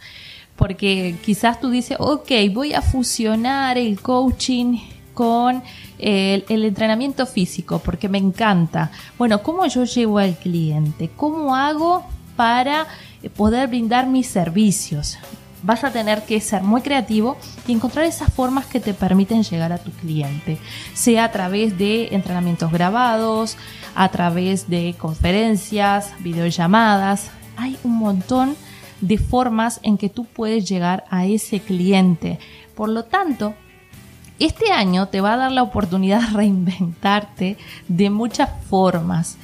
Porque 0.58 1.16
quizás 1.24 1.62
tú 1.62 1.70
dices, 1.70 1.98
ok, 2.00 2.30
voy 2.52 2.74
a 2.74 2.82
fusionar 2.82 3.78
el 3.78 4.02
coaching 4.02 4.80
con 5.14 5.64
el, 5.98 6.44
el, 6.50 6.66
entrenamiento 6.66 7.26
físico 7.26 7.80
porque 7.80 8.10
me 8.10 8.18
encanta. 8.18 8.92
Bueno, 9.18 9.42
¿cómo 9.42 9.66
yo 9.68 9.86
llevo 9.86 10.18
al 10.20 10.36
cliente? 10.36 11.10
¿Cómo 11.16 11.56
hago 11.56 12.06
para 12.36 12.88
poder 13.36 13.68
brindar 13.68 14.08
mis 14.08 14.28
servicios? 14.28 15.18
Vas 15.62 15.84
a 15.84 15.92
tener 15.92 16.24
que 16.24 16.42
ser 16.42 16.62
muy 16.62 16.82
creativo 16.82 17.38
y 17.68 17.72
encontrar 17.72 18.06
esas 18.06 18.34
formas 18.34 18.66
que 18.66 18.82
te 18.82 18.94
permiten 18.94 19.44
llegar 19.44 19.72
a 19.72 19.78
tu 19.78 19.92
cliente, 19.92 20.58
sea 20.94 21.24
a 21.26 21.32
través 21.32 21.78
de 21.78 22.14
entrenamientos 22.14 22.70
grabados, 22.72 23.56
a 23.96 24.10
través 24.10 24.70
de 24.70 24.94
conferencias, 24.98 26.12
videollamadas. 26.20 27.32
Hay 27.56 27.78
un 27.84 27.98
montón 27.98 28.58
de 29.00 29.18
formas 29.18 29.80
en 29.84 29.98
que 29.98 30.10
tú 30.10 30.26
puedes 30.26 30.68
llegar 30.68 31.06
a 31.10 31.26
ese 31.26 31.60
cliente. 31.60 32.40
Por 32.76 32.90
lo 32.90 33.06
tanto, 33.06 33.54
este 34.40 34.72
año 34.72 35.08
te 35.08 35.22
va 35.22 35.34
a 35.34 35.38
dar 35.38 35.52
la 35.52 35.64
oportunidad 35.64 36.22
de 36.22 36.38
reinventarte 36.38 37.58
de 37.88 38.10
muchas 38.10 38.50
formas. 38.70 39.38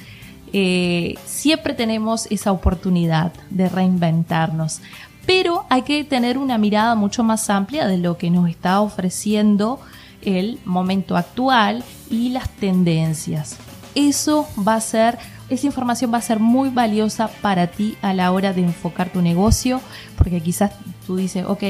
Eh, 0.52 1.14
siempre 1.24 1.74
tenemos 1.74 2.26
esa 2.30 2.52
oportunidad 2.52 3.32
de 3.50 3.68
reinventarnos, 3.68 4.80
pero 5.26 5.64
hay 5.68 5.82
que 5.82 6.04
tener 6.04 6.38
una 6.38 6.58
mirada 6.58 6.94
mucho 6.94 7.22
más 7.22 7.50
amplia 7.50 7.86
de 7.86 7.98
lo 7.98 8.16
que 8.16 8.30
nos 8.30 8.48
está 8.48 8.80
ofreciendo 8.80 9.80
el 10.22 10.58
momento 10.64 11.16
actual 11.16 11.84
y 12.10 12.30
las 12.30 12.48
tendencias. 12.50 13.56
Eso 13.94 14.48
va 14.56 14.74
a 14.74 14.80
ser, 14.80 15.18
esa 15.48 15.66
información 15.66 16.12
va 16.12 16.18
a 16.18 16.22
ser 16.22 16.40
muy 16.40 16.68
valiosa 16.68 17.28
para 17.40 17.68
ti 17.68 17.96
a 18.02 18.12
la 18.14 18.32
hora 18.32 18.52
de 18.52 18.62
enfocar 18.62 19.10
tu 19.12 19.22
negocio, 19.22 19.80
porque 20.16 20.40
quizás 20.40 20.72
tú 21.06 21.16
dices, 21.16 21.44
ok, 21.46 21.62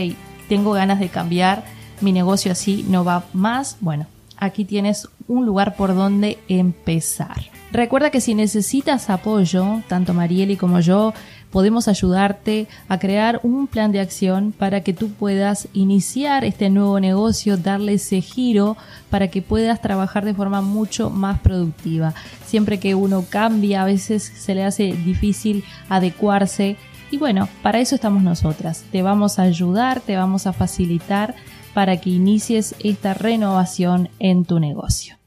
tengo 0.48 0.72
ganas 0.72 1.00
de 1.00 1.08
cambiar 1.08 1.64
mi 2.00 2.12
negocio 2.12 2.52
así 2.52 2.84
no 2.88 3.04
va 3.04 3.24
más, 3.32 3.76
bueno, 3.80 4.06
aquí 4.36 4.64
tienes 4.64 5.08
un 5.28 5.46
lugar 5.46 5.76
por 5.76 5.94
donde 5.94 6.38
empezar. 6.48 7.59
Recuerda 7.72 8.10
que 8.10 8.20
si 8.20 8.34
necesitas 8.34 9.10
apoyo, 9.10 9.82
tanto 9.86 10.12
Marieli 10.12 10.56
como 10.56 10.80
yo, 10.80 11.14
podemos 11.52 11.86
ayudarte 11.86 12.66
a 12.88 12.98
crear 12.98 13.38
un 13.44 13.68
plan 13.68 13.92
de 13.92 14.00
acción 14.00 14.52
para 14.52 14.80
que 14.80 14.92
tú 14.92 15.10
puedas 15.10 15.68
iniciar 15.72 16.44
este 16.44 16.68
nuevo 16.68 16.98
negocio, 16.98 17.56
darle 17.56 17.94
ese 17.94 18.22
giro 18.22 18.76
para 19.08 19.28
que 19.28 19.40
puedas 19.40 19.80
trabajar 19.80 20.24
de 20.24 20.34
forma 20.34 20.62
mucho 20.62 21.10
más 21.10 21.38
productiva. 21.40 22.12
Siempre 22.44 22.80
que 22.80 22.96
uno 22.96 23.24
cambia, 23.28 23.82
a 23.82 23.86
veces 23.86 24.22
se 24.22 24.56
le 24.56 24.64
hace 24.64 24.92
difícil 24.92 25.62
adecuarse. 25.88 26.76
Y 27.12 27.18
bueno, 27.18 27.48
para 27.62 27.78
eso 27.78 27.94
estamos 27.94 28.24
nosotras. 28.24 28.84
Te 28.90 29.02
vamos 29.02 29.38
a 29.38 29.42
ayudar, 29.42 30.00
te 30.00 30.16
vamos 30.16 30.48
a 30.48 30.52
facilitar 30.52 31.36
para 31.72 32.00
que 32.00 32.10
inicies 32.10 32.74
esta 32.80 33.14
renovación 33.14 34.08
en 34.18 34.44
tu 34.44 34.58
negocio. 34.58 35.19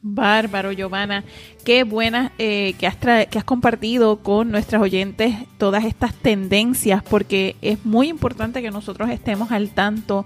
Bárbaro, 0.00 0.72
Giovanna. 0.72 1.24
Qué 1.64 1.82
buena 1.84 2.32
eh, 2.38 2.74
que, 2.78 2.86
has 2.86 2.96
que 2.96 3.38
has 3.38 3.44
compartido 3.44 4.18
con 4.18 4.50
nuestras 4.50 4.80
oyentes 4.80 5.34
todas 5.58 5.84
estas 5.84 6.14
tendencias, 6.14 7.02
porque 7.02 7.56
es 7.62 7.84
muy 7.84 8.08
importante 8.08 8.62
que 8.62 8.70
nosotros 8.70 9.10
estemos 9.10 9.50
al 9.50 9.70
tanto. 9.70 10.24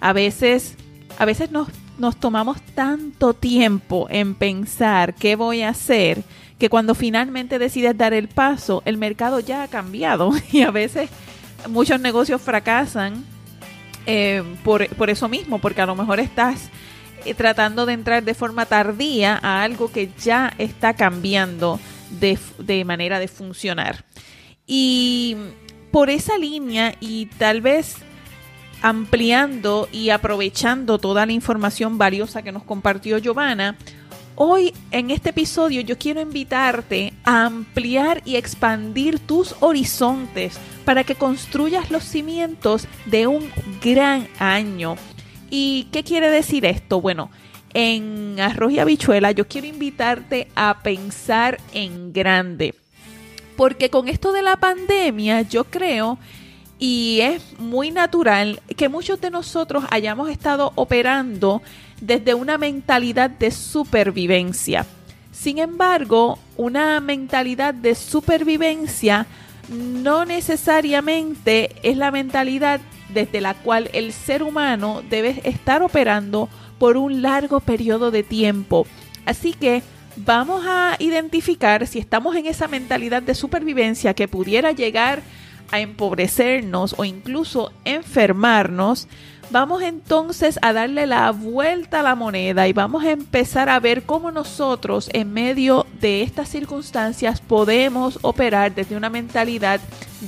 A 0.00 0.12
veces, 0.12 0.76
a 1.18 1.24
veces 1.24 1.50
nos, 1.50 1.68
nos 1.98 2.16
tomamos 2.16 2.60
tanto 2.74 3.32
tiempo 3.34 4.06
en 4.10 4.34
pensar 4.34 5.14
qué 5.14 5.36
voy 5.36 5.62
a 5.62 5.70
hacer, 5.70 6.22
que 6.58 6.68
cuando 6.68 6.94
finalmente 6.94 7.58
decides 7.58 7.96
dar 7.96 8.12
el 8.12 8.28
paso, 8.28 8.82
el 8.84 8.98
mercado 8.98 9.40
ya 9.40 9.62
ha 9.62 9.68
cambiado 9.68 10.32
y 10.52 10.62
a 10.62 10.70
veces 10.70 11.08
muchos 11.70 11.98
negocios 11.98 12.42
fracasan 12.42 13.24
eh, 14.06 14.42
por, 14.62 14.86
por, 14.96 15.08
eso 15.08 15.30
mismo, 15.30 15.58
porque 15.60 15.80
a 15.80 15.86
lo 15.86 15.96
mejor 15.96 16.20
estás 16.20 16.68
tratando 17.32 17.86
de 17.86 17.94
entrar 17.94 18.22
de 18.22 18.34
forma 18.34 18.66
tardía 18.66 19.40
a 19.42 19.62
algo 19.62 19.90
que 19.90 20.10
ya 20.22 20.52
está 20.58 20.92
cambiando 20.92 21.80
de, 22.10 22.38
de 22.58 22.84
manera 22.84 23.18
de 23.18 23.28
funcionar. 23.28 24.04
Y 24.66 25.36
por 25.90 26.10
esa 26.10 26.36
línea 26.36 26.94
y 27.00 27.26
tal 27.38 27.62
vez 27.62 27.96
ampliando 28.82 29.88
y 29.90 30.10
aprovechando 30.10 30.98
toda 30.98 31.24
la 31.24 31.32
información 31.32 31.96
valiosa 31.96 32.42
que 32.42 32.52
nos 32.52 32.64
compartió 32.64 33.16
Giovanna, 33.16 33.78
Hoy 34.36 34.74
en 34.90 35.12
este 35.12 35.30
episodio 35.30 35.80
yo 35.80 35.96
quiero 35.96 36.20
invitarte 36.20 37.12
a 37.22 37.46
ampliar 37.46 38.20
y 38.24 38.34
expandir 38.34 39.20
tus 39.20 39.54
horizontes 39.60 40.58
para 40.84 41.04
que 41.04 41.14
construyas 41.14 41.92
los 41.92 42.02
cimientos 42.02 42.88
de 43.06 43.28
un 43.28 43.48
gran 43.80 44.26
año. 44.40 44.96
¿Y 45.56 45.86
qué 45.92 46.02
quiere 46.02 46.30
decir 46.30 46.64
esto? 46.64 47.00
Bueno, 47.00 47.30
en 47.74 48.40
Arroz 48.40 48.72
y 48.72 48.80
Habichuela 48.80 49.30
yo 49.30 49.46
quiero 49.46 49.68
invitarte 49.68 50.48
a 50.56 50.80
pensar 50.82 51.60
en 51.72 52.12
grande. 52.12 52.74
Porque 53.56 53.88
con 53.88 54.08
esto 54.08 54.32
de 54.32 54.42
la 54.42 54.56
pandemia 54.56 55.42
yo 55.42 55.62
creo 55.62 56.18
y 56.80 57.20
es 57.22 57.40
muy 57.60 57.92
natural 57.92 58.62
que 58.76 58.88
muchos 58.88 59.20
de 59.20 59.30
nosotros 59.30 59.84
hayamos 59.90 60.28
estado 60.28 60.72
operando 60.74 61.62
desde 62.00 62.34
una 62.34 62.58
mentalidad 62.58 63.30
de 63.30 63.52
supervivencia. 63.52 64.84
Sin 65.30 65.58
embargo, 65.58 66.40
una 66.56 66.98
mentalidad 66.98 67.74
de 67.74 67.94
supervivencia 67.94 69.28
no 69.68 70.24
necesariamente 70.24 71.76
es 71.84 71.96
la 71.96 72.10
mentalidad 72.10 72.80
desde 73.14 73.40
la 73.40 73.54
cual 73.54 73.88
el 73.92 74.12
ser 74.12 74.42
humano 74.42 75.02
debe 75.08 75.40
estar 75.44 75.82
operando 75.82 76.48
por 76.78 76.96
un 76.96 77.22
largo 77.22 77.60
periodo 77.60 78.10
de 78.10 78.22
tiempo. 78.22 78.86
Así 79.24 79.52
que 79.52 79.82
vamos 80.16 80.64
a 80.66 80.96
identificar 80.98 81.86
si 81.86 81.98
estamos 81.98 82.36
en 82.36 82.46
esa 82.46 82.68
mentalidad 82.68 83.22
de 83.22 83.34
supervivencia 83.34 84.14
que 84.14 84.28
pudiera 84.28 84.72
llegar 84.72 85.22
a 85.70 85.80
empobrecernos 85.80 86.94
o 86.98 87.04
incluso 87.04 87.72
enfermarnos, 87.84 89.08
vamos 89.50 89.82
entonces 89.82 90.58
a 90.62 90.72
darle 90.72 91.06
la 91.06 91.30
vuelta 91.30 92.00
a 92.00 92.02
la 92.02 92.14
moneda 92.14 92.68
y 92.68 92.72
vamos 92.72 93.04
a 93.04 93.10
empezar 93.10 93.68
a 93.68 93.80
ver 93.80 94.02
cómo 94.04 94.30
nosotros 94.30 95.08
en 95.12 95.32
medio 95.32 95.86
de 96.00 96.22
estas 96.22 96.48
circunstancias 96.48 97.40
podemos 97.40 98.18
operar 98.22 98.74
desde 98.74 98.96
una 98.96 99.10
mentalidad 99.10 99.80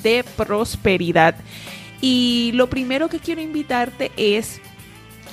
de 0.02 0.24
prosperidad. 0.36 1.36
Y 2.00 2.52
lo 2.54 2.68
primero 2.68 3.08
que 3.08 3.18
quiero 3.18 3.40
invitarte 3.40 4.12
es 4.16 4.60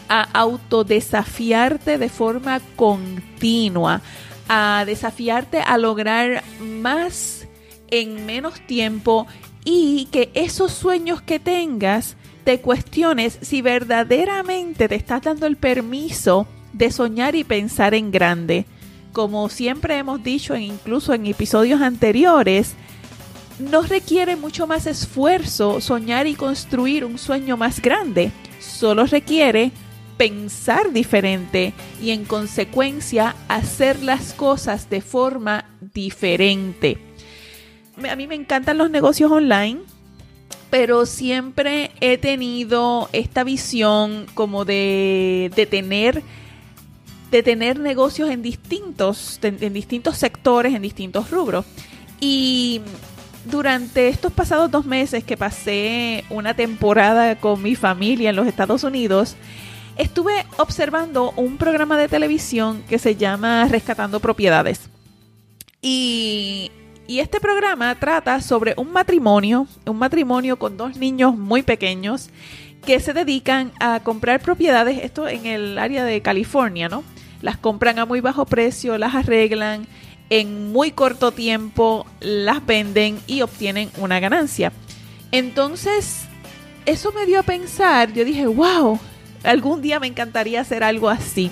a 0.09 0.23
autodesafiarte 0.33 1.97
de 1.97 2.09
forma 2.09 2.59
continua, 2.75 4.01
a 4.47 4.83
desafiarte 4.85 5.59
a 5.59 5.77
lograr 5.77 6.43
más 6.61 7.47
en 7.89 8.25
menos 8.25 8.59
tiempo 8.61 9.27
y 9.65 10.07
que 10.11 10.29
esos 10.33 10.71
sueños 10.71 11.21
que 11.21 11.39
tengas 11.39 12.15
te 12.43 12.59
cuestiones 12.59 13.39
si 13.41 13.61
verdaderamente 13.61 14.89
te 14.89 14.95
estás 14.95 15.21
dando 15.21 15.45
el 15.45 15.55
permiso 15.55 16.47
de 16.73 16.91
soñar 16.91 17.35
y 17.35 17.43
pensar 17.43 17.93
en 17.93 18.11
grande. 18.11 18.65
Como 19.13 19.47
siempre 19.49 19.97
hemos 19.97 20.23
dicho, 20.23 20.55
incluso 20.57 21.13
en 21.13 21.27
episodios 21.27 21.81
anteriores, 21.81 22.75
no 23.59 23.81
requiere 23.81 24.35
mucho 24.35 24.67
más 24.67 24.87
esfuerzo 24.87 25.81
soñar 25.81 26.27
y 26.27 26.35
construir 26.35 27.05
un 27.05 27.17
sueño 27.17 27.57
más 27.57 27.81
grande. 27.81 28.31
Solo 28.59 29.05
requiere 29.05 29.71
pensar 30.17 30.91
diferente 30.91 31.73
y 32.01 32.11
en 32.11 32.25
consecuencia 32.25 33.35
hacer 33.47 34.01
las 34.03 34.33
cosas 34.33 34.89
de 34.89 35.01
forma 35.01 35.65
diferente. 35.93 36.97
A 38.09 38.15
mí 38.15 38.27
me 38.27 38.35
encantan 38.35 38.77
los 38.77 38.89
negocios 38.89 39.31
online 39.31 39.81
pero 40.73 41.05
siempre 41.05 41.91
he 42.01 42.17
tenido 42.17 43.07
esta 43.13 43.43
visión 43.43 44.25
como 44.33 44.65
de, 44.65 45.51
tener 45.69 46.23
de 47.29 47.43
tener 47.43 47.77
negocios 47.77 48.31
en 48.31 48.41
distintos, 48.41 49.39
en 49.43 49.71
distintos 49.71 50.17
sectores, 50.17 50.73
en 50.73 50.81
distintos 50.81 51.29
rubros. 51.29 51.63
Y 52.19 52.81
durante 53.45 54.07
estos 54.07 54.31
pasados 54.31 54.71
dos 54.71 54.85
meses 54.85 55.23
que 55.23 55.37
pasé 55.37 56.23
una 56.29 56.53
temporada 56.53 57.39
con 57.39 57.61
mi 57.61 57.75
familia 57.75 58.29
en 58.29 58.35
los 58.35 58.47
Estados 58.47 58.83
Unidos, 58.83 59.35
estuve 59.97 60.45
observando 60.57 61.31
un 61.35 61.57
programa 61.57 61.97
de 61.97 62.07
televisión 62.07 62.83
que 62.87 62.99
se 62.99 63.15
llama 63.15 63.67
Rescatando 63.69 64.19
Propiedades. 64.19 64.89
Y 65.81 66.71
y 67.05 67.19
este 67.19 67.41
programa 67.41 67.93
trata 67.95 68.39
sobre 68.39 68.73
un 68.77 68.93
matrimonio, 68.93 69.67
un 69.85 69.97
matrimonio 69.97 70.57
con 70.57 70.77
dos 70.77 70.95
niños 70.95 71.37
muy 71.37 71.61
pequeños 71.61 72.29
que 72.85 72.99
se 73.01 73.13
dedican 73.13 73.71
a 73.79 73.99
comprar 73.99 74.39
propiedades, 74.39 75.03
esto 75.03 75.27
en 75.27 75.45
el 75.45 75.77
área 75.77 76.05
de 76.05 76.21
California, 76.21 76.87
¿no? 76.87 77.03
Las 77.41 77.57
compran 77.57 77.99
a 77.99 78.05
muy 78.05 78.21
bajo 78.21 78.45
precio, 78.45 78.97
las 78.97 79.15
arreglan, 79.15 79.85
en 80.39 80.71
muy 80.71 80.89
corto 80.89 81.31
tiempo 81.31 82.07
las 82.19 82.65
venden 82.65 83.19
y 83.27 83.41
obtienen 83.41 83.91
una 83.97 84.19
ganancia. 84.19 84.71
Entonces, 85.31 86.25
eso 86.87 87.11
me 87.11 87.27
dio 87.27 87.39
a 87.39 87.43
pensar, 87.43 88.13
yo 88.13 88.25
dije, 88.25 88.47
wow, 88.47 88.99
algún 89.43 89.83
día 89.83 89.99
me 89.99 90.07
encantaría 90.07 90.61
hacer 90.61 90.83
algo 90.83 91.09
así. 91.09 91.51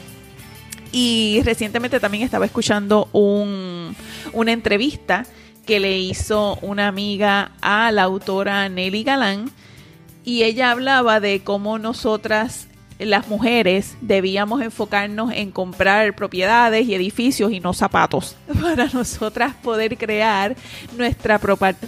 Y 0.92 1.42
recientemente 1.46 2.00
también 2.00 2.24
estaba 2.24 2.46
escuchando 2.46 3.08
un, 3.12 3.96
una 4.34 4.52
entrevista 4.52 5.28
que 5.68 5.80
le 5.80 6.00
hizo 6.00 6.58
una 6.64 6.88
amiga 6.88 7.52
a 7.62 7.92
la 7.92 8.02
autora 8.02 8.68
Nelly 8.68 9.04
Galán 9.04 9.52
y 10.26 10.42
ella 10.42 10.72
hablaba 10.72 11.20
de 11.20 11.44
cómo 11.44 11.78
nosotras 11.78 12.68
las 13.06 13.28
mujeres 13.28 13.98
debíamos 14.02 14.62
enfocarnos 14.62 15.32
en 15.34 15.52
comprar 15.52 16.16
propiedades 16.16 16.88
y 16.88 16.96
edificios 16.96 17.52
y 17.52 17.60
no 17.60 17.74
zapatos 17.74 18.36
para 18.62 18.88
nosotras 18.88 19.54
poder 19.56 19.98
crear 19.98 20.56
nuestra, 20.98 21.40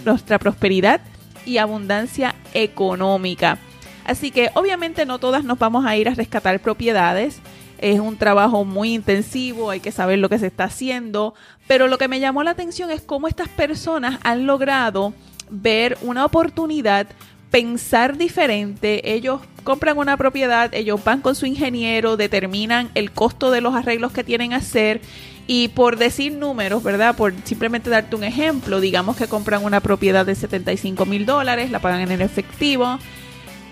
nuestra 0.04 0.38
prosperidad 0.38 1.00
y 1.46 1.58
abundancia 1.58 2.34
económica. 2.52 3.58
Así 4.04 4.30
que 4.30 4.50
obviamente 4.54 5.06
no 5.06 5.18
todas 5.18 5.44
nos 5.44 5.58
vamos 5.58 5.86
a 5.86 5.96
ir 5.96 6.08
a 6.08 6.14
rescatar 6.14 6.60
propiedades. 6.60 7.40
Es 7.78 8.00
un 8.00 8.16
trabajo 8.16 8.64
muy 8.64 8.94
intensivo, 8.94 9.70
hay 9.70 9.80
que 9.80 9.92
saber 9.92 10.18
lo 10.18 10.28
que 10.28 10.38
se 10.38 10.46
está 10.46 10.64
haciendo, 10.64 11.34
pero 11.66 11.88
lo 11.88 11.98
que 11.98 12.08
me 12.08 12.20
llamó 12.20 12.42
la 12.42 12.52
atención 12.52 12.90
es 12.90 13.02
cómo 13.02 13.28
estas 13.28 13.48
personas 13.48 14.20
han 14.22 14.46
logrado 14.46 15.12
ver 15.50 15.98
una 16.02 16.24
oportunidad 16.24 17.06
pensar 17.54 18.18
diferente. 18.18 19.14
Ellos 19.14 19.40
compran 19.62 19.96
una 19.96 20.16
propiedad, 20.16 20.74
ellos 20.74 21.04
van 21.04 21.20
con 21.20 21.36
su 21.36 21.46
ingeniero, 21.46 22.16
determinan 22.16 22.90
el 22.96 23.12
costo 23.12 23.52
de 23.52 23.60
los 23.60 23.76
arreglos 23.76 24.10
que 24.10 24.24
tienen 24.24 24.50
que 24.50 24.56
hacer 24.56 25.00
y 25.46 25.68
por 25.68 25.96
decir 25.96 26.32
números, 26.32 26.82
¿verdad? 26.82 27.14
Por 27.14 27.32
simplemente 27.44 27.90
darte 27.90 28.16
un 28.16 28.24
ejemplo, 28.24 28.80
digamos 28.80 29.16
que 29.16 29.28
compran 29.28 29.64
una 29.64 29.78
propiedad 29.78 30.26
de 30.26 30.34
75 30.34 31.06
mil 31.06 31.26
dólares, 31.26 31.70
la 31.70 31.78
pagan 31.78 32.10
en 32.10 32.22
efectivo. 32.22 32.98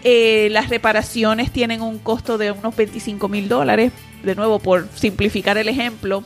Eh, 0.04 0.46
las 0.52 0.68
reparaciones 0.68 1.50
tienen 1.50 1.82
un 1.82 1.98
costo 1.98 2.38
de 2.38 2.52
unos 2.52 2.76
25 2.76 3.28
mil 3.28 3.48
dólares, 3.48 3.90
de 4.22 4.36
nuevo 4.36 4.60
por 4.60 4.86
simplificar 4.94 5.58
el 5.58 5.68
ejemplo. 5.68 6.22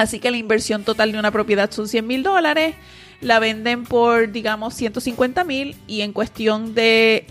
Así 0.00 0.18
que 0.18 0.30
la 0.30 0.38
inversión 0.38 0.82
total 0.82 1.12
de 1.12 1.18
una 1.18 1.30
propiedad 1.30 1.70
son 1.70 1.86
100 1.86 2.06
mil 2.06 2.22
dólares 2.22 2.74
la 3.20 3.38
venden 3.38 3.84
por, 3.84 4.32
digamos, 4.32 4.72
150 4.72 5.44
mil 5.44 5.76
y 5.86 6.00
en 6.00 6.14
cuestión 6.14 6.74
de, 6.74 7.26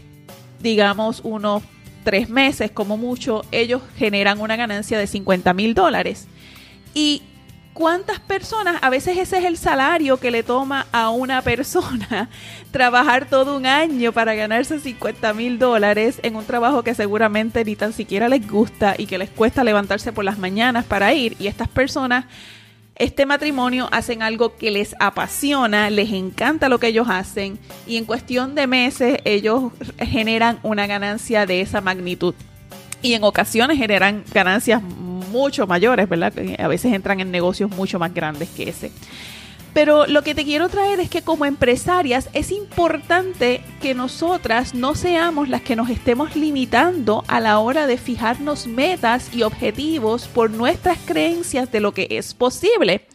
digamos, 0.60 1.22
unos 1.24 1.64
tres 2.04 2.30
meses 2.30 2.70
como 2.70 2.96
mucho, 2.96 3.44
ellos 3.52 3.82
generan 3.98 4.40
una 4.40 4.56
ganancia 4.56 5.00
de 5.00 5.08
50 5.08 5.52
mil 5.56 5.74
dólares. 5.74 6.28
Y 6.94 7.24
cuántas 7.74 8.20
personas, 8.20 8.78
a 8.84 8.92
veces 8.92 9.18
ese 9.18 9.40
es 9.40 9.46
el 9.46 9.58
salario 9.58 10.18
que 10.18 10.30
le 10.30 10.44
toma 10.44 10.86
a 10.92 11.10
una 11.10 11.42
persona 11.42 12.30
trabajar 12.72 13.26
todo 13.26 13.58
un 13.58 13.66
año 13.66 14.12
para 14.12 14.36
ganarse 14.36 14.80
50 14.80 15.34
mil 15.34 15.58
dólares 15.58 16.20
en 16.22 16.36
un 16.36 16.46
trabajo 16.46 16.84
que 16.84 16.94
seguramente 16.94 17.66
ni 17.66 17.76
tan 17.76 17.94
siquiera 17.94 18.30
les 18.30 18.48
gusta 18.48 18.94
y 18.96 19.08
que 19.08 19.18
les 19.18 19.32
cuesta 19.32 19.64
levantarse 19.64 20.14
por 20.14 20.24
las 20.24 20.38
mañanas 20.38 20.86
para 20.86 21.16
ir. 21.16 21.36
Y 21.40 21.48
estas 21.48 21.68
personas 21.68 22.26
este 23.00 23.26
matrimonio 23.26 23.88
hacen 23.92 24.22
algo 24.22 24.58
que 24.58 24.72
les 24.72 24.94
apasiona, 25.00 25.90
les 25.90 26.12
encanta 26.12 26.68
lo 26.68 26.80
que 26.80 26.88
ellos 26.88 27.08
hacen 27.10 27.58
y 27.88 27.96
en 27.96 28.04
cuestión 28.04 28.56
de 28.56 28.68
meses 28.68 29.20
ellos 29.24 29.72
generan 29.98 30.60
una 30.64 30.86
ganancia 30.86 31.46
de 31.46 31.62
esa 31.62 31.80
magnitud. 31.80 32.36
Y 33.02 33.14
en 33.14 33.24
ocasiones 33.24 33.78
generan 33.78 34.26
ganancias 34.34 34.82
mucho 34.84 35.66
mayores, 35.66 36.10
¿verdad? 36.10 36.34
A 36.60 36.68
veces 36.68 36.94
entran 36.94 37.22
en 37.22 37.32
negocios 37.32 37.72
mucho 37.72 37.98
más 38.00 38.14
grandes 38.14 38.50
que 38.50 38.70
ese. 38.70 38.92
Pero 39.80 40.08
lo 40.08 40.24
que 40.24 40.36
te 40.36 40.44
quiero 40.44 40.68
traer 40.68 41.00
es 41.00 41.10
que 41.10 41.22
como 41.22 41.46
empresarias 41.46 42.30
es 42.34 42.52
importante 42.52 43.62
que 43.82 43.94
nosotras 43.94 44.76
no 44.76 44.94
seamos 44.94 45.48
las 45.48 45.62
que 45.62 45.78
nos 45.78 45.90
estemos 45.90 46.36
limitando 46.36 47.24
a 47.30 47.40
la 47.40 47.60
hora 47.60 47.88
de 47.88 47.96
fijarnos 47.96 48.68
metas 48.68 49.34
y 49.34 49.44
objetivos 49.44 50.28
por 50.28 50.52
nuestras 50.52 50.98
creencias 51.06 51.72
de 51.72 51.80
lo 51.80 51.94
que 51.94 52.08
es 52.10 52.34
posible. 52.34 53.06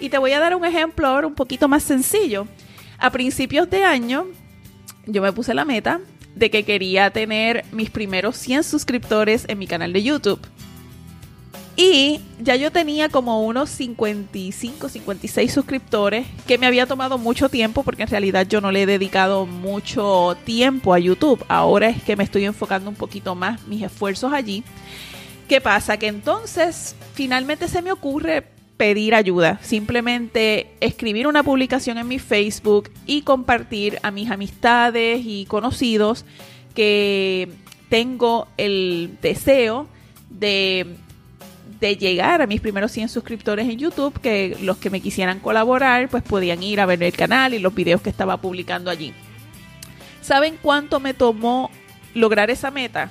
Y 0.00 0.08
te 0.08 0.16
voy 0.16 0.32
a 0.32 0.40
dar 0.40 0.56
un 0.56 0.64
ejemplo 0.64 1.06
ahora 1.06 1.26
un 1.26 1.34
poquito 1.34 1.68
más 1.68 1.82
sencillo. 1.82 2.48
A 2.96 3.10
principios 3.10 3.68
de 3.68 3.84
año 3.84 4.26
yo 5.04 5.20
me 5.20 5.34
puse 5.34 5.52
la 5.52 5.66
meta 5.66 6.00
de 6.34 6.50
que 6.50 6.64
quería 6.64 7.10
tener 7.10 7.66
mis 7.72 7.90
primeros 7.90 8.38
100 8.38 8.64
suscriptores 8.64 9.44
en 9.48 9.58
mi 9.58 9.66
canal 9.66 9.92
de 9.92 10.02
YouTube. 10.02 10.40
Y 11.76 12.20
ya 12.40 12.56
yo 12.56 12.72
tenía 12.72 13.10
como 13.10 13.44
unos 13.44 13.68
55, 13.68 14.88
56 14.88 15.52
suscriptores 15.52 16.26
que 16.46 16.56
me 16.56 16.66
había 16.66 16.86
tomado 16.86 17.18
mucho 17.18 17.50
tiempo 17.50 17.82
porque 17.82 18.04
en 18.04 18.08
realidad 18.08 18.46
yo 18.48 18.62
no 18.62 18.72
le 18.72 18.82
he 18.82 18.86
dedicado 18.86 19.44
mucho 19.44 20.38
tiempo 20.44 20.94
a 20.94 20.98
YouTube. 20.98 21.44
Ahora 21.48 21.90
es 21.90 22.02
que 22.02 22.16
me 22.16 22.24
estoy 22.24 22.46
enfocando 22.46 22.88
un 22.88 22.96
poquito 22.96 23.34
más 23.34 23.66
mis 23.66 23.82
esfuerzos 23.82 24.32
allí. 24.32 24.64
¿Qué 25.48 25.60
pasa? 25.60 25.98
Que 25.98 26.06
entonces 26.06 26.96
finalmente 27.12 27.68
se 27.68 27.82
me 27.82 27.92
ocurre 27.92 28.42
pedir 28.78 29.14
ayuda. 29.14 29.58
Simplemente 29.62 30.70
escribir 30.80 31.26
una 31.26 31.42
publicación 31.42 31.98
en 31.98 32.08
mi 32.08 32.18
Facebook 32.18 32.90
y 33.04 33.20
compartir 33.20 33.98
a 34.02 34.10
mis 34.10 34.30
amistades 34.30 35.20
y 35.24 35.44
conocidos 35.44 36.24
que 36.74 37.50
tengo 37.90 38.48
el 38.56 39.18
deseo 39.20 39.88
de 40.30 40.96
de 41.80 41.96
llegar 41.96 42.42
a 42.42 42.46
mis 42.46 42.60
primeros 42.60 42.92
100 42.92 43.08
suscriptores 43.08 43.68
en 43.68 43.78
YouTube, 43.78 44.18
que 44.20 44.56
los 44.60 44.78
que 44.78 44.90
me 44.90 45.00
quisieran 45.00 45.40
colaborar, 45.40 46.08
pues 46.08 46.22
podían 46.22 46.62
ir 46.62 46.80
a 46.80 46.86
ver 46.86 47.02
el 47.02 47.12
canal 47.12 47.54
y 47.54 47.58
los 47.58 47.74
videos 47.74 48.00
que 48.00 48.10
estaba 48.10 48.40
publicando 48.40 48.90
allí. 48.90 49.12
¿Saben 50.22 50.58
cuánto 50.60 51.00
me 51.00 51.14
tomó 51.14 51.70
lograr 52.14 52.50
esa 52.50 52.70
meta? 52.70 53.10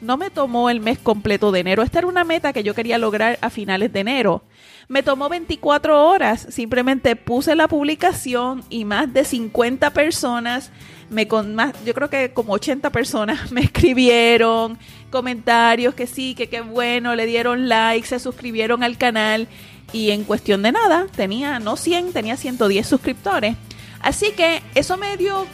No 0.00 0.16
me 0.16 0.30
tomó 0.30 0.70
el 0.70 0.80
mes 0.80 0.98
completo 0.98 1.50
de 1.50 1.60
enero. 1.60 1.82
Esta 1.82 1.98
era 1.98 2.08
una 2.08 2.24
meta 2.24 2.52
que 2.52 2.62
yo 2.62 2.74
quería 2.74 2.98
lograr 2.98 3.38
a 3.40 3.50
finales 3.50 3.92
de 3.92 4.00
enero. 4.00 4.42
Me 4.88 5.02
tomó 5.02 5.28
24 5.28 6.08
horas. 6.08 6.46
Simplemente 6.50 7.16
puse 7.16 7.54
la 7.54 7.68
publicación 7.68 8.62
y 8.70 8.84
más 8.84 9.12
de 9.12 9.24
50 9.24 9.90
personas 9.92 10.70
me 11.10 11.26
con 11.26 11.54
más, 11.54 11.72
yo 11.84 11.94
creo 11.94 12.10
que 12.10 12.32
como 12.32 12.52
80 12.54 12.90
personas 12.90 13.50
me 13.52 13.62
escribieron 13.62 14.78
comentarios 15.10 15.94
que 15.94 16.06
sí, 16.06 16.34
que 16.34 16.48
qué 16.48 16.60
bueno, 16.60 17.14
le 17.14 17.26
dieron 17.26 17.68
like, 17.68 18.06
se 18.06 18.18
suscribieron 18.18 18.82
al 18.82 18.98
canal 18.98 19.48
y 19.92 20.10
en 20.10 20.24
cuestión 20.24 20.62
de 20.62 20.72
nada 20.72 21.06
tenía 21.16 21.58
no 21.60 21.76
100, 21.76 22.12
tenía 22.12 22.36
110 22.36 22.86
suscriptores. 22.86 23.56
Así 24.00 24.32
que 24.32 24.62
eso 24.74 24.96
me 24.96 25.16
dio 25.16 25.46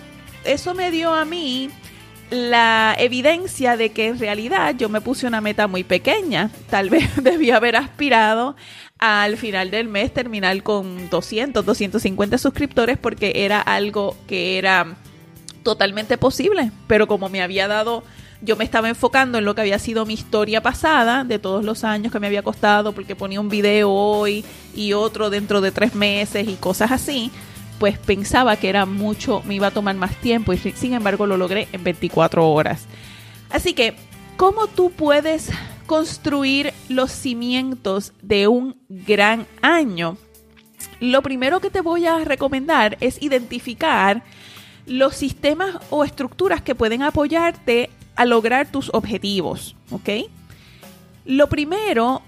eso 0.44 0.74
me 0.74 0.90
dio 0.90 1.14
a 1.14 1.24
mí 1.24 1.70
la 2.34 2.94
evidencia 2.98 3.76
de 3.76 3.92
que 3.92 4.08
en 4.08 4.18
realidad 4.18 4.74
yo 4.76 4.88
me 4.88 5.00
puse 5.00 5.26
una 5.26 5.40
meta 5.40 5.66
muy 5.66 5.84
pequeña. 5.84 6.50
Tal 6.70 6.90
vez 6.90 7.08
debía 7.22 7.56
haber 7.56 7.76
aspirado 7.76 8.56
al 8.98 9.36
final 9.36 9.70
del 9.70 9.88
mes 9.88 10.12
terminar 10.12 10.62
con 10.62 11.10
200, 11.10 11.64
250 11.64 12.38
suscriptores 12.38 12.98
porque 12.98 13.32
era 13.36 13.60
algo 13.60 14.16
que 14.26 14.58
era 14.58 14.96
totalmente 15.62 16.18
posible, 16.18 16.70
pero 16.86 17.06
como 17.06 17.28
me 17.28 17.42
había 17.42 17.66
dado, 17.66 18.04
yo 18.42 18.56
me 18.56 18.64
estaba 18.64 18.88
enfocando 18.88 19.38
en 19.38 19.44
lo 19.44 19.54
que 19.54 19.62
había 19.62 19.78
sido 19.78 20.06
mi 20.06 20.14
historia 20.14 20.62
pasada, 20.62 21.24
de 21.24 21.38
todos 21.38 21.64
los 21.64 21.82
años 21.82 22.12
que 22.12 22.20
me 22.20 22.26
había 22.26 22.42
costado, 22.42 22.92
porque 22.92 23.16
ponía 23.16 23.40
un 23.40 23.48
video 23.48 23.90
hoy 23.90 24.44
y 24.76 24.92
otro 24.92 25.30
dentro 25.30 25.60
de 25.60 25.72
tres 25.72 25.94
meses 25.94 26.46
y 26.46 26.54
cosas 26.54 26.92
así, 26.92 27.30
pues 27.84 27.98
pensaba 27.98 28.56
que 28.56 28.70
era 28.70 28.86
mucho, 28.86 29.42
me 29.44 29.56
iba 29.56 29.66
a 29.66 29.70
tomar 29.70 29.94
más 29.94 30.16
tiempo 30.16 30.54
y 30.54 30.56
sin 30.56 30.94
embargo 30.94 31.26
lo 31.26 31.36
logré 31.36 31.68
en 31.70 31.84
24 31.84 32.50
horas. 32.50 32.86
Así 33.50 33.74
que, 33.74 33.94
¿cómo 34.38 34.68
tú 34.68 34.90
puedes 34.90 35.50
construir 35.84 36.72
los 36.88 37.12
cimientos 37.12 38.14
de 38.22 38.48
un 38.48 38.78
gran 38.88 39.46
año? 39.60 40.16
Lo 40.98 41.20
primero 41.20 41.60
que 41.60 41.68
te 41.68 41.82
voy 41.82 42.06
a 42.06 42.24
recomendar 42.24 42.96
es 43.00 43.20
identificar 43.20 44.22
los 44.86 45.14
sistemas 45.14 45.76
o 45.90 46.04
estructuras 46.04 46.62
que 46.62 46.74
pueden 46.74 47.02
apoyarte 47.02 47.90
a 48.16 48.24
lograr 48.24 48.72
tus 48.72 48.88
objetivos, 48.94 49.76
¿ok? 49.90 50.08
Lo 51.26 51.50
primero 51.50 52.22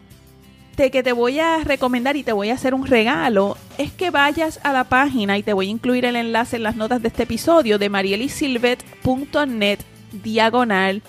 de 0.77 0.91
que 0.91 1.03
te 1.03 1.13
voy 1.13 1.41
a 1.41 1.59
recomendar 1.65 2.17
y 2.17 2.23
te 2.23 2.33
voy 2.33 2.51
a 2.51 2.55
hacer 2.55 2.75
un 2.75 2.87
regalo 2.87 3.57
es 3.79 3.93
que 3.93 4.11
vayas 4.11 4.61
a 4.63 4.73
la 4.73 4.85
página 4.85 5.39
y 5.39 5.43
te 5.43 5.55
voy 5.55 5.69
a 5.69 5.71
incluir 5.71 6.05
el 6.05 6.17
enlace 6.17 6.57
en 6.57 6.63
las 6.63 6.77
notas 6.77 7.01
de 7.03 7.09
este 7.09 7.23
episodio 7.23 7.79
de 7.79 7.89
marielisilvet.net 7.89 9.79
diagonal 10.13 11.03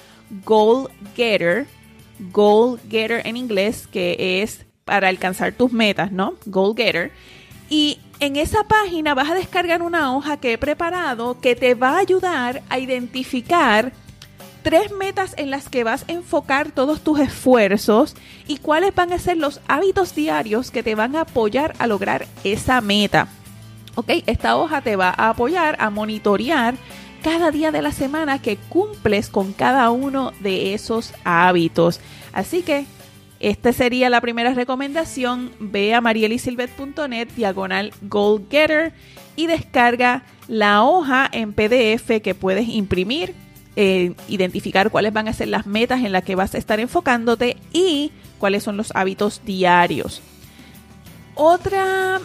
goal 0.46 0.90
getter, 1.16 1.68
goal 2.32 2.80
getter 2.90 3.26
en 3.26 3.38
inglés, 3.38 3.88
que 3.88 4.42
es 4.42 4.66
para 4.86 5.10
alcanzar 5.10 5.52
tus 5.54 5.72
metas, 5.72 6.12
¿no? 6.12 6.36
Goal 6.46 6.76
getter. 6.76 7.12
Y 7.70 8.00
en 8.20 8.38
esa 8.38 8.64
página 8.64 9.14
vas 9.14 9.30
a 9.30 9.36
descargar 9.36 9.82
una 9.82 10.16
hoja 10.16 10.38
que 10.38 10.54
he 10.54 10.58
preparado 10.58 11.40
que 11.40 11.56
te 11.56 11.76
va 11.76 11.98
a 11.98 12.00
ayudar 12.00 12.64
a 12.70 12.80
identificar 12.80 13.92
tres 14.68 14.92
metas 14.92 15.34
en 15.38 15.50
las 15.50 15.70
que 15.70 15.86
vas 15.86 16.04
a 16.10 16.12
enfocar 16.12 16.72
todos 16.72 17.00
tus 17.00 17.22
esfuerzos 17.22 18.18
y 18.48 18.58
cuáles 18.58 18.94
van 18.94 19.14
a 19.14 19.18
ser 19.18 19.38
los 19.38 19.62
hábitos 19.70 20.14
diarios 20.14 20.72
que 20.72 20.84
te 20.84 20.94
van 20.94 21.16
a 21.16 21.22
apoyar 21.22 21.74
a 21.80 21.88
lograr 21.88 22.28
esa 22.44 22.82
meta. 22.82 23.30
Ok, 23.96 24.10
esta 24.26 24.58
hoja 24.58 24.82
te 24.82 24.98
va 24.98 25.14
a 25.16 25.30
apoyar 25.30 25.78
a 25.80 25.90
monitorear 25.90 26.76
cada 27.24 27.50
día 27.50 27.72
de 27.72 27.82
la 27.82 27.94
semana 27.94 28.42
que 28.42 28.58
cumples 28.58 29.30
con 29.30 29.54
cada 29.54 29.90
uno 29.90 30.34
de 30.42 30.74
esos 30.74 31.14
hábitos. 31.24 32.02
Así 32.34 32.62
que 32.62 32.88
esta 33.40 33.72
sería 33.72 34.10
la 34.10 34.20
primera 34.20 34.54
recomendación. 34.54 35.50
Ve 35.62 35.94
a 35.94 36.02
marielisilvet.net 36.02 37.30
diagonal 37.38 37.94
goalgetter 38.02 38.92
y 39.38 39.48
descarga 39.48 40.24
la 40.50 40.84
hoja 40.84 41.30
en 41.32 41.54
PDF 41.54 42.22
que 42.22 42.36
puedes 42.36 42.68
imprimir, 42.68 43.34
eh, 43.80 44.16
identificar 44.28 44.90
cuáles 44.90 45.14
van 45.14 45.28
a 45.28 45.34
ser 45.34 45.50
las 45.50 45.68
metas 45.68 46.04
en 46.04 46.12
las 46.12 46.24
que 46.24 46.34
vas 46.34 46.56
a 46.56 46.58
estar 46.58 46.80
enfocándote 46.80 47.58
y 47.72 48.12
cuáles 48.40 48.64
son 48.64 48.76
los 48.76 48.92
hábitos 48.96 49.42
diarios. 49.46 50.24
Otra 51.36 52.20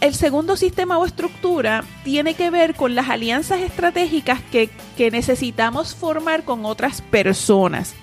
el 0.00 0.14
segundo 0.14 0.56
sistema 0.56 0.96
o 0.98 1.04
estructura 1.04 1.84
tiene 2.04 2.34
que 2.34 2.50
ver 2.50 2.76
con 2.76 2.94
las 2.94 3.08
alianzas 3.08 3.60
estratégicas 3.60 4.40
que, 4.52 4.70
necesitamos 5.10 5.96
formar 5.96 6.44
con 6.44 6.64
otras 6.64 7.02
personas. 7.02 7.94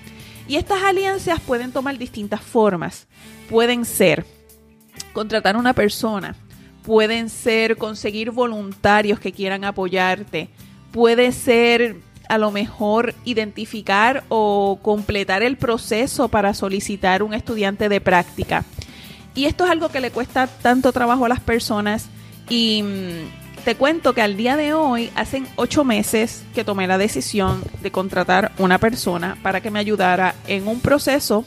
Y 0.45 0.57
estas 0.57 0.83
alianzas 0.83 1.39
pueden 1.39 1.71
tomar 1.71 1.97
distintas 1.97 2.41
formas. 2.41 3.07
Pueden 3.49 3.85
ser 3.85 4.25
contratar 5.13 5.55
a 5.55 5.59
una 5.59 5.73
persona, 5.73 6.35
pueden 6.83 7.29
ser 7.29 7.77
conseguir 7.77 8.31
voluntarios 8.31 9.17
que 9.17 9.31
quieran 9.31 9.63
apoyarte, 9.63 10.49
puede 10.91 11.31
ser 11.31 12.01
a 12.29 12.37
lo 12.37 12.51
mejor 12.51 13.13
identificar 13.23 14.23
o 14.29 14.79
completar 14.81 15.43
el 15.43 15.57
proceso 15.57 16.27
para 16.27 16.53
solicitar 16.53 17.23
un 17.23 17.33
estudiante 17.33 17.89
de 17.89 18.01
práctica. 18.01 18.65
Y 19.33 19.45
esto 19.45 19.65
es 19.65 19.71
algo 19.71 19.89
que 19.89 19.99
le 19.99 20.11
cuesta 20.11 20.47
tanto 20.47 20.91
trabajo 20.91 21.25
a 21.25 21.29
las 21.29 21.41
personas 21.41 22.07
y 22.49 22.83
mm, 22.83 23.45
te 23.65 23.75
cuento 23.75 24.13
que 24.13 24.21
al 24.21 24.37
día 24.37 24.55
de 24.55 24.73
hoy, 24.73 25.09
hacen 25.15 25.47
ocho 25.55 25.83
meses 25.83 26.45
que 26.53 26.63
tomé 26.63 26.85
la 26.85 26.99
decisión 26.99 27.63
de 27.81 27.91
contratar 27.91 28.51
una 28.59 28.77
persona 28.77 29.37
para 29.41 29.59
que 29.59 29.71
me 29.71 29.79
ayudara 29.79 30.35
en 30.47 30.67
un 30.67 30.79
proceso, 30.79 31.45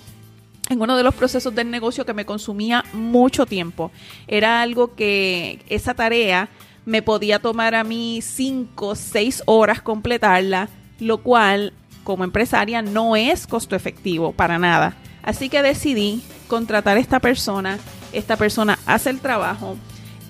en 0.69 0.81
uno 0.81 0.97
de 0.97 1.05
los 1.05 1.15
procesos 1.15 1.55
del 1.55 1.71
negocio 1.71 2.05
que 2.05 2.15
me 2.15 2.27
consumía 2.27 2.85
mucho 2.93 3.47
tiempo. 3.47 3.93
Era 4.27 4.63
algo 4.63 4.97
que 4.97 5.61
esa 5.69 5.95
tarea 5.95 6.49
me 6.89 7.03
podía 7.03 7.39
tomar 7.39 7.75
a 7.75 7.85
mí 7.85 8.21
cinco, 8.23 8.95
seis 8.95 9.43
horas 9.45 9.83
completarla, 9.83 10.71
lo 11.01 11.19
cual 11.19 11.75
como 12.03 12.25
empresaria 12.25 12.81
no 12.81 13.15
es 13.15 13.47
costo 13.47 13.77
efectivo 13.77 14.33
para 14.33 14.59
nada. 14.59 14.97
Así 15.23 15.51
que 15.51 15.61
decidí 15.61 16.23
contratar 16.47 16.97
a 16.97 17.01
esta 17.01 17.21
persona, 17.21 17.79
esta 18.15 18.39
persona 18.39 18.79
hace 18.87 19.11
el 19.11 19.21
trabajo 19.21 19.77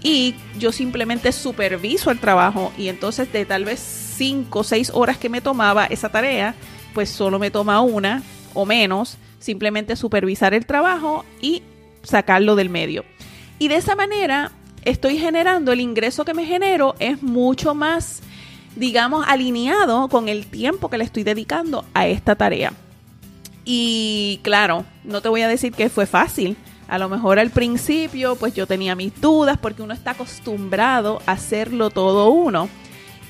y 0.03 0.35
yo 0.59 0.73
simplemente 0.73 1.31
superviso 1.31 2.11
el 2.11 2.18
trabajo 2.18 2.73
y 2.77 2.88
entonces 2.88 3.33
de 3.33 3.44
tal 3.44 3.64
vez 3.64 3.79
5 4.16 4.59
o 4.59 4.64
6 4.64 4.90
horas 4.94 5.16
que 5.16 5.29
me 5.29 5.40
tomaba 5.40 5.87
esa 5.87 6.09
tarea, 6.09 6.57
pues 6.92 7.09
solo 7.09 7.38
me 7.38 7.53
toma 7.53 7.83
una 7.83 8.25
o 8.53 8.66
menos, 8.66 9.16
simplemente 9.38 9.94
supervisar 9.94 10.55
el 10.55 10.66
trabajo 10.66 11.25
y 11.40 11.62
sacarlo 12.03 12.57
del 12.57 12.68
medio. 12.68 13.05
Y 13.61 13.68
de 13.68 13.77
esa 13.77 13.94
manera 13.94 14.51
estoy 14.90 15.18
generando, 15.18 15.72
el 15.72 15.81
ingreso 15.81 16.24
que 16.24 16.35
me 16.35 16.44
genero 16.44 16.94
es 16.98 17.22
mucho 17.22 17.74
más, 17.74 18.22
digamos, 18.77 19.24
alineado 19.29 20.09
con 20.09 20.29
el 20.29 20.46
tiempo 20.46 20.88
que 20.88 20.98
le 20.98 21.05
estoy 21.05 21.24
dedicando 21.24 21.85
a 21.94 22.07
esta 22.07 22.37
tarea. 22.37 22.72
Y 23.64 24.40
claro, 24.42 24.87
no 25.05 25.20
te 25.20 25.29
voy 25.29 25.42
a 25.42 25.48
decir 25.48 25.72
que 25.72 25.90
fue 25.90 26.07
fácil. 26.07 26.57
A 26.88 26.96
lo 26.96 27.11
mejor 27.11 27.38
al 27.38 27.51
principio, 27.51 28.37
pues 28.37 28.55
yo 28.55 28.66
tenía 28.66 28.94
mis 28.94 29.20
dudas 29.20 29.59
porque 29.59 29.83
uno 29.83 29.92
está 29.92 30.12
acostumbrado 30.12 31.20
a 31.27 31.33
hacerlo 31.33 31.90
todo 31.90 32.31
uno. 32.31 32.68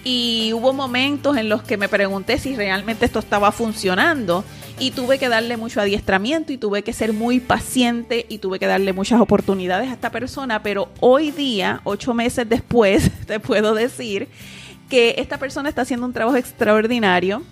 Y 0.05 0.53
hubo 0.53 0.73
momentos 0.73 1.37
en 1.37 1.49
los 1.49 1.63
que 1.63 1.77
me 1.77 1.89
pregunté 1.89 2.39
si 2.39 2.55
realmente 2.55 3.05
esto 3.05 3.19
estaba 3.19 3.51
funcionando 3.51 4.45
y 4.81 4.93
tuve 4.93 5.19
que 5.19 5.29
darle 5.29 5.57
mucho 5.57 5.81
adiestramiento 5.81 6.53
y 6.53 6.59
tuve 6.59 6.83
que 6.83 6.93
ser 6.93 7.13
muy 7.13 7.41
paciente 7.41 8.27
y 8.29 8.39
tuve 8.39 8.59
que 8.59 8.67
darle 8.67 8.93
muchas 8.93 9.21
oportunidades 9.21 9.89
a 9.89 9.93
esta 9.93 10.11
persona, 10.11 10.63
pero 10.63 10.89
hoy 11.01 11.31
día, 11.33 11.81
ocho 11.85 12.15
meses 12.15 12.49
después, 12.49 13.11
te 13.27 13.41
puedo 13.41 13.75
decir 13.75 14.29
que 14.89 15.17
esta 15.19 15.39
persona 15.39 15.69
está 15.69 15.83
haciendo 15.83 16.07
un 16.07 16.13
trabajo 16.13 16.37
extraordinario, 16.37 17.43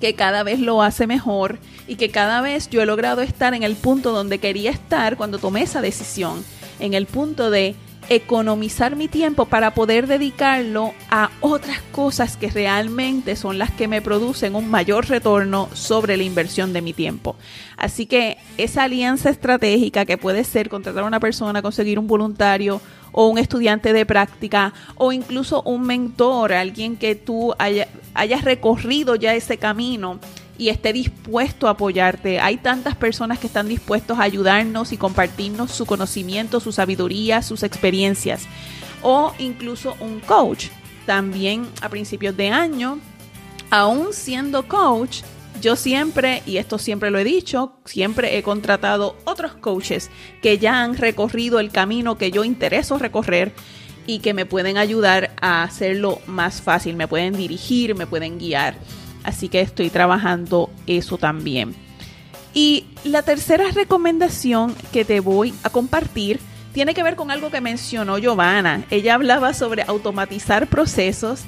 que 0.00 0.14
cada 0.14 0.42
vez 0.42 0.60
lo 0.60 0.82
hace 0.82 1.06
mejor 1.06 1.58
y 1.86 1.96
que 1.96 2.10
cada 2.10 2.40
vez 2.40 2.68
yo 2.68 2.82
he 2.82 2.86
logrado 2.86 3.22
estar 3.22 3.54
en 3.54 3.62
el 3.62 3.74
punto 3.74 4.12
donde 4.12 4.38
quería 4.38 4.70
estar 4.70 5.16
cuando 5.16 5.38
tomé 5.38 5.62
esa 5.62 5.80
decisión, 5.80 6.44
en 6.80 6.94
el 6.94 7.06
punto 7.06 7.50
de 7.50 7.76
economizar 8.08 8.96
mi 8.96 9.08
tiempo 9.08 9.46
para 9.46 9.74
poder 9.74 10.06
dedicarlo 10.06 10.92
a 11.10 11.30
otras 11.40 11.80
cosas 11.92 12.36
que 12.36 12.50
realmente 12.50 13.36
son 13.36 13.58
las 13.58 13.70
que 13.70 13.88
me 13.88 14.02
producen 14.02 14.54
un 14.54 14.70
mayor 14.70 15.08
retorno 15.08 15.68
sobre 15.72 16.16
la 16.16 16.22
inversión 16.22 16.72
de 16.72 16.82
mi 16.82 16.92
tiempo. 16.92 17.36
Así 17.76 18.06
que 18.06 18.38
esa 18.58 18.84
alianza 18.84 19.30
estratégica 19.30 20.04
que 20.04 20.18
puede 20.18 20.44
ser 20.44 20.68
contratar 20.68 21.04
a 21.04 21.06
una 21.06 21.20
persona, 21.20 21.62
conseguir 21.62 21.98
un 21.98 22.06
voluntario 22.06 22.80
o 23.12 23.28
un 23.28 23.38
estudiante 23.38 23.92
de 23.92 24.06
práctica 24.06 24.72
o 24.96 25.12
incluso 25.12 25.62
un 25.62 25.82
mentor, 25.82 26.52
alguien 26.52 26.96
que 26.96 27.14
tú 27.14 27.54
hayas 27.58 28.44
recorrido 28.44 29.14
ya 29.16 29.34
ese 29.34 29.58
camino 29.58 30.18
y 30.62 30.68
esté 30.68 30.92
dispuesto 30.92 31.66
a 31.66 31.70
apoyarte. 31.70 32.38
Hay 32.38 32.56
tantas 32.56 32.94
personas 32.94 33.40
que 33.40 33.48
están 33.48 33.68
dispuestos 33.68 34.20
a 34.20 34.22
ayudarnos 34.22 34.92
y 34.92 34.96
compartirnos 34.96 35.72
su 35.72 35.86
conocimiento, 35.86 36.60
su 36.60 36.70
sabiduría, 36.70 37.42
sus 37.42 37.64
experiencias. 37.64 38.44
O 39.02 39.34
incluso 39.40 39.96
un 39.98 40.20
coach. 40.20 40.66
También 41.04 41.66
a 41.80 41.88
principios 41.88 42.36
de 42.36 42.50
año, 42.50 43.00
aún 43.70 44.12
siendo 44.12 44.68
coach, 44.68 45.22
yo 45.60 45.74
siempre, 45.74 46.44
y 46.46 46.58
esto 46.58 46.78
siempre 46.78 47.10
lo 47.10 47.18
he 47.18 47.24
dicho, 47.24 47.72
siempre 47.84 48.38
he 48.38 48.44
contratado 48.44 49.16
otros 49.24 49.54
coaches 49.54 50.10
que 50.42 50.58
ya 50.58 50.80
han 50.80 50.96
recorrido 50.96 51.58
el 51.58 51.72
camino 51.72 52.16
que 52.18 52.30
yo 52.30 52.44
intereso 52.44 52.98
recorrer 52.98 53.52
y 54.06 54.20
que 54.20 54.32
me 54.32 54.46
pueden 54.46 54.76
ayudar 54.76 55.34
a 55.40 55.64
hacerlo 55.64 56.20
más 56.28 56.62
fácil, 56.62 56.94
me 56.94 57.08
pueden 57.08 57.36
dirigir, 57.36 57.96
me 57.96 58.06
pueden 58.06 58.38
guiar. 58.38 58.76
Así 59.24 59.48
que 59.48 59.60
estoy 59.60 59.90
trabajando 59.90 60.70
eso 60.86 61.18
también. 61.18 61.74
Y 62.54 62.86
la 63.04 63.22
tercera 63.22 63.70
recomendación 63.72 64.74
que 64.92 65.04
te 65.04 65.20
voy 65.20 65.54
a 65.62 65.70
compartir 65.70 66.40
tiene 66.72 66.94
que 66.94 67.02
ver 67.02 67.16
con 67.16 67.30
algo 67.30 67.50
que 67.50 67.60
mencionó 67.60 68.18
Giovanna. 68.18 68.84
Ella 68.90 69.14
hablaba 69.14 69.54
sobre 69.54 69.82
automatizar 69.82 70.66
procesos 70.66 71.42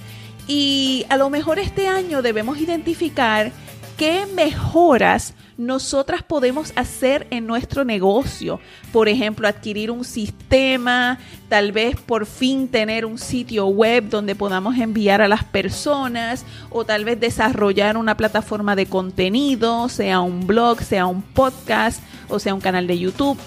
y 0.47 1.07
a 1.09 1.17
lo 1.17 1.31
mejor 1.31 1.59
este 1.59 1.89
año 1.89 2.23
debemos 2.23 2.59
identificar 2.59 3.53
qué 3.97 4.27
mejoras 4.35 5.35
nosotras 5.57 6.23
podemos 6.23 6.73
hacer 6.77 7.27
en 7.31 7.47
nuestro 7.47 7.85
negocio. 7.85 8.61
Por 8.93 9.09
ejemplo, 9.09 9.47
adquirir 9.47 9.91
un 9.91 10.05
sistema, 10.05 11.19
tal 11.49 11.73
vez 11.73 11.97
por 11.97 12.27
fin 12.27 12.69
tener 12.69 13.05
un 13.05 13.19
sitio 13.19 13.67
web 13.67 14.09
donde 14.09 14.35
podamos 14.35 14.77
enviar 14.79 15.23
a 15.23 15.29
las 15.29 15.45
personas 15.45 16.45
o 16.71 16.85
tal 16.85 17.05
vez 17.05 17.21
desarrollar 17.21 17.97
una 17.97 18.17
plataforma 18.17 18.77
de 18.77 18.87
contenido, 18.87 19.89
sea 19.89 20.21
un 20.21 20.47
blog, 20.47 20.83
sea 20.83 21.07
un 21.07 21.23
podcast 21.23 22.03
o 22.29 22.39
sea 22.39 22.55
un 22.55 22.61
canal 22.61 22.87
de 22.87 22.99
YouTube. 22.99 23.39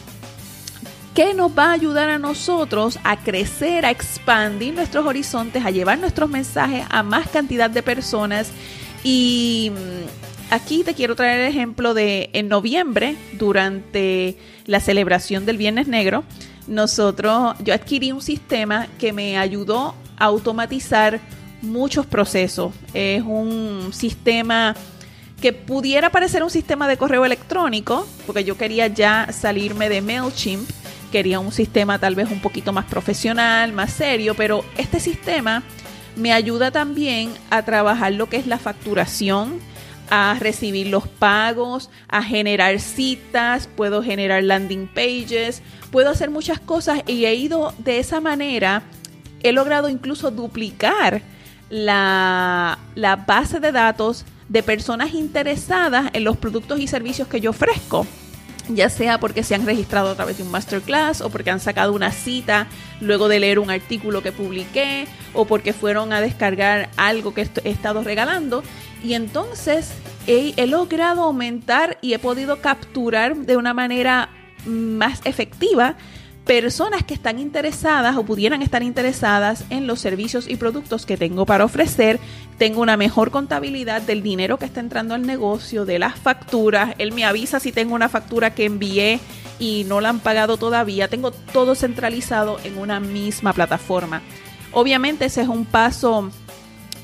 ¿Qué 1.14 1.34
nos 1.34 1.58
va 1.58 1.70
a 1.70 1.72
ayudar 1.72 2.10
a 2.10 2.20
nosotros 2.20 3.00
a 3.04 3.18
crecer, 3.18 3.86
a 3.86 3.90
expandir 3.90 4.76
nuestros 4.76 5.04
horizontes, 5.06 5.66
a 5.66 5.72
llevar 5.72 5.98
nuestros 5.98 6.30
mensajes 6.30 6.86
a 6.90 7.02
más 7.02 7.28
cantidad 7.30 7.72
de 7.72 7.82
personas 7.82 8.52
y 9.04 9.72
aquí 10.50 10.84
te 10.84 10.94
quiero 10.94 11.16
traer 11.16 11.42
el 11.42 11.48
ejemplo 11.48 11.94
de 11.94 12.30
en 12.34 12.48
noviembre, 12.48 13.16
durante 13.34 14.38
la 14.66 14.80
celebración 14.80 15.46
del 15.46 15.58
Viernes 15.58 15.88
Negro, 15.88 16.24
nosotros, 16.68 17.56
yo 17.64 17.74
adquirí 17.74 18.12
un 18.12 18.22
sistema 18.22 18.88
que 19.00 19.14
me 19.14 19.38
ayudó 19.38 19.96
a 20.18 20.26
automatizar 20.26 21.20
muchos 21.62 22.06
procesos. 22.06 22.74
Es 22.94 23.24
un 23.24 23.92
sistema 23.94 24.76
que 25.42 25.54
pudiera 25.54 26.10
parecer 26.10 26.44
un 26.44 26.50
sistema 26.50 26.88
de 26.88 26.98
correo 26.98 27.24
electrónico, 27.24 28.08
porque 28.26 28.44
yo 28.44 28.58
quería 28.58 28.88
ya 28.88 29.32
salirme 29.32 29.88
de 29.88 30.02
MailChimp, 30.02 30.70
quería 31.12 31.40
un 31.40 31.52
sistema 31.52 32.00
tal 32.00 32.16
vez 32.16 32.30
un 32.32 32.42
poquito 32.42 32.74
más 32.74 32.86
profesional, 32.86 33.72
más 33.72 33.94
serio, 33.94 34.34
pero 34.36 34.66
este 34.78 35.00
sistema 35.00 35.64
me 36.16 36.34
ayuda 36.34 36.72
también 36.72 37.32
a 37.50 37.64
trabajar 37.64 38.14
lo 38.14 38.28
que 38.28 38.38
es 38.38 38.48
la 38.48 38.58
facturación, 38.58 39.60
a 40.10 40.38
recibir 40.40 40.88
los 40.88 41.08
pagos, 41.08 41.90
a 42.08 42.24
generar 42.24 42.80
citas, 42.80 43.68
puedo 43.76 44.04
generar 44.04 44.44
landing 44.44 44.88
pages, 44.88 45.62
puedo 45.92 46.10
hacer 46.10 46.30
muchas 46.30 46.60
cosas 46.60 47.02
y 47.08 47.26
he 47.26 47.36
ido 47.36 47.74
de 47.80 48.00
esa 48.00 48.22
manera, 48.22 48.84
he 49.44 49.52
logrado 49.52 49.90
incluso 49.90 50.32
duplicar 50.32 51.22
la, 51.70 52.80
la 52.96 53.16
base 53.18 53.60
de 53.60 53.72
datos 53.72 54.26
de 54.50 54.64
personas 54.64 55.14
interesadas 55.14 56.10
en 56.14 56.24
los 56.24 56.38
productos 56.38 56.80
y 56.80 56.88
servicios 56.88 57.28
que 57.28 57.42
yo 57.42 57.50
ofrezco 57.50 58.08
ya 58.70 58.90
sea 58.90 59.20
porque 59.20 59.44
se 59.44 59.56
han 59.56 59.66
registrado 59.66 60.10
a 60.10 60.16
través 60.16 60.38
de 60.38 60.44
un 60.44 60.52
masterclass 60.52 61.22
o 61.22 61.30
porque 61.30 61.52
han 61.52 61.60
sacado 61.60 61.94
una 61.94 62.12
cita 62.12 62.68
luego 63.00 63.28
de 63.28 63.40
leer 63.40 63.60
un 63.60 63.70
artículo 63.70 64.22
que 64.22 64.32
publiqué 64.32 65.08
o 65.34 65.46
porque 65.46 65.74
fueron 65.74 66.14
a 66.14 66.22
descargar 66.22 66.90
algo 66.98 67.34
que 67.34 67.48
he 67.64 67.70
estado 67.70 68.04
regalando. 68.04 68.64
Y 69.04 69.14
entonces 69.14 69.92
he, 70.26 70.68
logrado 70.68 71.24
aumentar 71.24 71.98
y 72.02 72.14
he 72.14 72.20
podido 72.20 72.62
capturar 72.62 73.36
de 73.36 73.58
una 73.58 73.74
manera 73.74 74.30
más 74.66 75.22
efectiva 75.24 75.96
personas 76.46 77.04
que 77.04 77.14
están 77.14 77.40
interesadas 77.40 78.16
o 78.16 78.24
pudieran 78.24 78.62
estar 78.62 78.82
interesadas 78.82 79.66
en 79.70 79.86
los 79.86 80.00
servicios 80.00 80.48
y 80.48 80.56
productos 80.56 81.06
que 81.06 81.18
tengo 81.18 81.46
para 81.46 81.66
ofrecer. 81.66 82.20
Tengo 82.58 82.82
una 82.82 82.96
mejor 82.96 83.32
contabilidad 83.32 84.02
del 84.02 84.24
dinero 84.24 84.58
que 84.58 84.66
está 84.66 84.80
entrando 84.80 85.14
al 85.14 85.24
negocio, 85.24 85.86
de 85.86 86.00
las 86.00 86.18
facturas. 86.18 86.96
Él 87.00 87.12
me 87.12 87.26
avisa 87.26 87.60
si 87.60 87.74
tengo 87.74 87.96
una 87.96 88.08
factura 88.08 88.56
que 88.56 88.66
envié 88.66 89.20
y 89.60 89.86
no 89.88 90.00
la 90.00 90.10
han 90.10 90.20
pagado 90.20 90.56
todavía. 90.56 91.10
Tengo 91.10 91.32
todo 91.32 91.76
centralizado 91.76 92.60
en 92.64 92.78
una 92.78 93.02
misma 93.02 93.52
plataforma. 93.52 94.22
Obviamente 94.72 95.26
ese 95.26 95.42
es 95.42 95.50
un 95.50 95.66
paso 95.66 96.32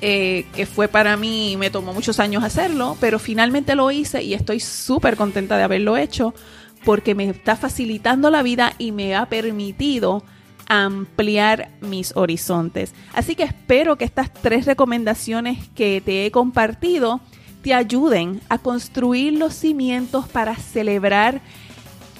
eh, 0.05 0.47
que 0.53 0.65
fue 0.65 0.89
para 0.89 1.15
mí, 1.15 1.55
me 1.57 1.69
tomó 1.69 1.93
muchos 1.93 2.19
años 2.19 2.43
hacerlo, 2.43 2.97
pero 2.99 3.19
finalmente 3.19 3.73
lo 3.73 3.89
hice 3.89 4.21
y 4.21 4.33
estoy 4.33 4.59
súper 4.59 5.15
contenta 5.15 5.55
de 5.55 5.63
haberlo 5.63 5.95
hecho 5.95 6.33
porque 6.83 7.15
me 7.15 7.29
está 7.29 7.55
facilitando 7.55 8.29
la 8.29 8.43
vida 8.43 8.73
y 8.77 8.91
me 8.91 9.15
ha 9.15 9.27
permitido 9.27 10.21
ampliar 10.67 11.69
mis 11.79 12.17
horizontes. 12.17 12.93
Así 13.13 13.35
que 13.35 13.43
espero 13.43 13.95
que 13.95 14.03
estas 14.03 14.33
tres 14.33 14.65
recomendaciones 14.65 15.69
que 15.69 16.01
te 16.03 16.25
he 16.25 16.31
compartido 16.31 17.21
te 17.61 17.73
ayuden 17.73 18.41
a 18.49 18.57
construir 18.57 19.31
los 19.31 19.53
cimientos 19.53 20.27
para 20.27 20.57
celebrar 20.57 21.39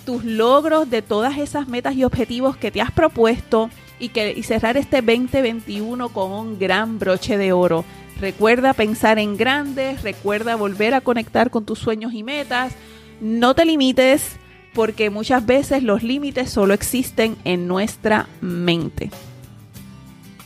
tus 0.06 0.24
logros 0.24 0.89
de 0.89 1.02
todas 1.02 1.38
esas 1.38 1.67
metas 1.67 1.96
y 1.96 2.06
objetivos 2.06 2.56
que 2.56 2.72
te 2.72 2.80
has 2.80 2.91
propuesto 2.91 3.69
y, 3.99 4.10
que, 4.10 4.34
y 4.36 4.43
cerrar 4.43 4.77
este 4.77 5.01
2021 5.01 6.10
con 6.10 6.32
un 6.32 6.60
gran 6.60 6.99
broche 6.99 7.38
de 7.38 7.51
oro. 7.53 7.86
Recuerda 8.19 8.73
pensar 8.73 9.19
en 9.19 9.38
grandes, 9.38 10.03
recuerda 10.03 10.56
volver 10.56 10.93
a 10.93 11.01
conectar 11.01 11.49
con 11.49 11.65
tus 11.65 11.79
sueños 11.79 12.13
y 12.13 12.23
metas. 12.23 12.73
No 13.21 13.56
te 13.56 13.65
limites, 13.65 14.38
porque 14.73 15.10
muchas 15.10 15.45
veces 15.45 15.84
los 15.84 16.03
límites 16.03 16.49
solo 16.49 16.73
existen 16.73 17.38
en 17.43 17.67
nuestra 17.67 18.27
mente. 18.41 19.12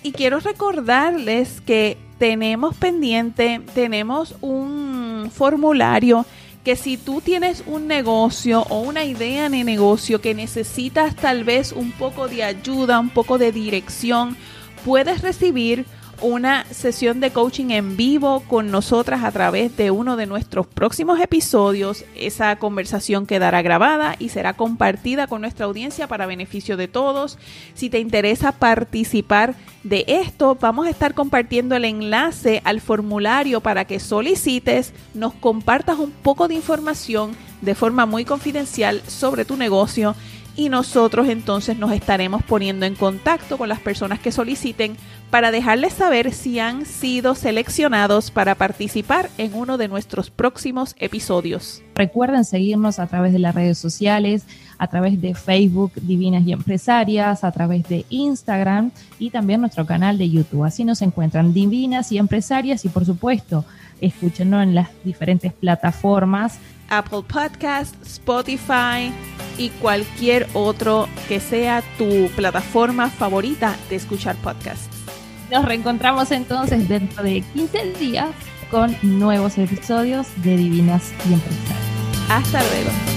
Y 0.03 0.11
quiero 0.11 0.39
recordarles 0.39 1.61
que 1.61 1.97
tenemos 2.17 2.75
pendiente, 2.75 3.61
tenemos 3.73 4.35
un 4.41 5.29
formulario 5.33 6.25
que 6.67 6.75
si 6.75 6.97
tú 6.97 7.21
tienes 7.21 7.63
un 7.65 7.87
negocio 7.87 8.63
o 8.63 8.81
una 8.81 9.05
idea 9.05 9.47
de 9.47 9.63
negocio 9.63 10.19
que 10.19 10.35
necesitas 10.35 11.15
tal 11.15 11.45
vez 11.45 11.71
un 11.71 11.93
poco 11.93 12.27
de 12.27 12.43
ayuda, 12.43 12.99
un 12.99 13.09
poco 13.09 13.37
de 13.37 13.53
dirección, 13.53 14.35
puedes 14.83 15.21
recibir 15.21 15.85
una 16.21 16.65
sesión 16.71 17.19
de 17.19 17.31
coaching 17.31 17.71
en 17.71 17.97
vivo 17.97 18.41
con 18.47 18.71
nosotras 18.71 19.23
a 19.23 19.31
través 19.31 19.75
de 19.77 19.91
uno 19.91 20.15
de 20.17 20.25
nuestros 20.25 20.67
próximos 20.67 21.19
episodios. 21.19 22.05
Esa 22.15 22.55
conversación 22.57 23.25
quedará 23.25 23.61
grabada 23.61 24.15
y 24.19 24.29
será 24.29 24.53
compartida 24.53 25.27
con 25.27 25.41
nuestra 25.41 25.65
audiencia 25.65 26.07
para 26.07 26.25
beneficio 26.25 26.77
de 26.77 26.87
todos. 26.87 27.37
Si 27.73 27.89
te 27.89 27.99
interesa 27.99 28.51
participar 28.51 29.55
de 29.83 30.05
esto, 30.07 30.57
vamos 30.59 30.87
a 30.87 30.89
estar 30.89 31.13
compartiendo 31.13 31.75
el 31.75 31.85
enlace 31.85 32.61
al 32.63 32.81
formulario 32.81 33.61
para 33.61 33.85
que 33.85 33.99
solicites, 33.99 34.93
nos 35.13 35.33
compartas 35.33 35.99
un 35.99 36.11
poco 36.11 36.47
de 36.47 36.55
información 36.55 37.35
de 37.61 37.75
forma 37.75 38.05
muy 38.05 38.25
confidencial 38.25 39.01
sobre 39.07 39.45
tu 39.45 39.57
negocio 39.57 40.15
y 40.57 40.69
nosotros 40.69 41.29
entonces 41.29 41.77
nos 41.77 41.91
estaremos 41.91 42.43
poniendo 42.43 42.85
en 42.85 42.95
contacto 42.95 43.57
con 43.57 43.69
las 43.69 43.79
personas 43.79 44.19
que 44.19 44.31
soliciten 44.31 44.97
para 45.29 45.51
dejarles 45.51 45.93
saber 45.93 46.33
si 46.33 46.59
han 46.59 46.85
sido 46.85 47.35
seleccionados 47.35 48.31
para 48.31 48.55
participar 48.55 49.29
en 49.37 49.53
uno 49.53 49.77
de 49.77 49.87
nuestros 49.87 50.29
próximos 50.29 50.95
episodios. 50.99 51.83
Recuerden 51.95 52.45
seguirnos 52.45 52.99
a 52.99 53.07
través 53.07 53.33
de 53.33 53.39
las 53.39 53.53
redes 53.53 53.77
sociales, 53.77 54.45
a 54.77 54.87
través 54.87 55.19
de 55.21 55.35
Facebook 55.35 55.91
Divinas 55.95 56.45
y 56.45 56.53
Empresarias, 56.53 57.43
a 57.43 57.51
través 57.51 57.83
de 57.89 58.05
Instagram 58.09 58.91
y 59.19 59.31
también 59.31 59.61
nuestro 59.61 59.85
canal 59.85 60.17
de 60.17 60.29
YouTube. 60.29 60.63
Así 60.63 60.85
nos 60.85 61.01
encuentran 61.01 61.53
Divinas 61.53 62.11
y 62.11 62.17
Empresarias 62.17 62.85
y 62.85 62.89
por 62.89 63.05
supuesto 63.05 63.65
escúchenos 63.99 64.63
en 64.63 64.75
las 64.75 64.89
diferentes 65.03 65.51
plataformas 65.51 66.59
Apple 66.89 67.23
Podcast, 67.27 67.95
Spotify 68.05 69.11
y 69.57 69.69
cualquier 69.81 70.47
otro 70.53 71.07
que 71.27 71.39
sea 71.39 71.83
tu 71.97 72.29
plataforma 72.35 73.09
favorita 73.09 73.75
de 73.89 73.95
escuchar 73.95 74.35
podcasts. 74.37 74.96
Nos 75.51 75.65
reencontramos 75.65 76.31
entonces 76.31 76.87
dentro 76.89 77.23
de 77.23 77.41
15 77.53 77.93
días 77.93 78.29
con 78.69 78.95
nuevos 79.01 79.57
episodios 79.57 80.27
de 80.43 80.57
Divinas 80.57 81.13
y 81.29 81.33
Empresarias. 81.33 81.87
Hasta 82.29 82.59
luego. 82.59 83.16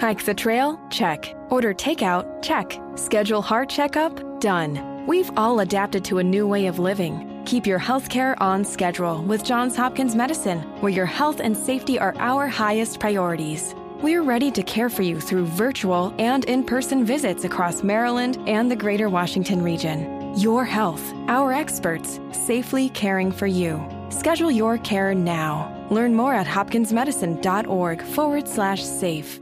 Hike 0.00 0.24
the 0.24 0.34
trail? 0.34 0.78
Check. 0.90 1.34
Order 1.50 1.74
takeout? 1.74 2.40
Check. 2.40 2.78
Schedule 2.94 3.42
heart 3.42 3.68
checkup? 3.68 4.40
Done. 4.40 5.04
We've 5.08 5.30
all 5.36 5.58
adapted 5.58 6.04
to 6.04 6.18
a 6.18 6.22
new 6.22 6.46
way 6.46 6.66
of 6.66 6.78
living. 6.78 7.42
Keep 7.46 7.66
your 7.66 7.80
healthcare 7.80 8.36
on 8.40 8.64
schedule 8.64 9.24
with 9.24 9.42
Johns 9.42 9.74
Hopkins 9.74 10.14
Medicine, 10.14 10.60
where 10.80 10.92
your 10.92 11.06
health 11.06 11.40
and 11.40 11.56
safety 11.56 11.98
are 11.98 12.14
our 12.18 12.46
highest 12.46 13.00
priorities. 13.00 13.74
We're 14.00 14.22
ready 14.22 14.52
to 14.52 14.62
care 14.62 14.88
for 14.88 15.02
you 15.02 15.20
through 15.20 15.46
virtual 15.46 16.14
and 16.20 16.44
in 16.44 16.62
person 16.62 17.04
visits 17.04 17.42
across 17.42 17.82
Maryland 17.82 18.38
and 18.46 18.70
the 18.70 18.76
greater 18.76 19.08
Washington 19.08 19.62
region. 19.64 20.32
Your 20.38 20.64
health, 20.64 21.02
our 21.26 21.52
experts, 21.52 22.20
safely 22.30 22.88
caring 22.90 23.32
for 23.32 23.48
you. 23.48 23.84
Schedule 24.10 24.52
your 24.52 24.78
care 24.78 25.12
now. 25.12 25.74
Learn 25.90 26.14
more 26.14 26.34
at 26.34 26.46
hopkinsmedicine.org 26.46 28.02
forward 28.02 28.46
slash 28.46 28.84
safe. 28.84 29.40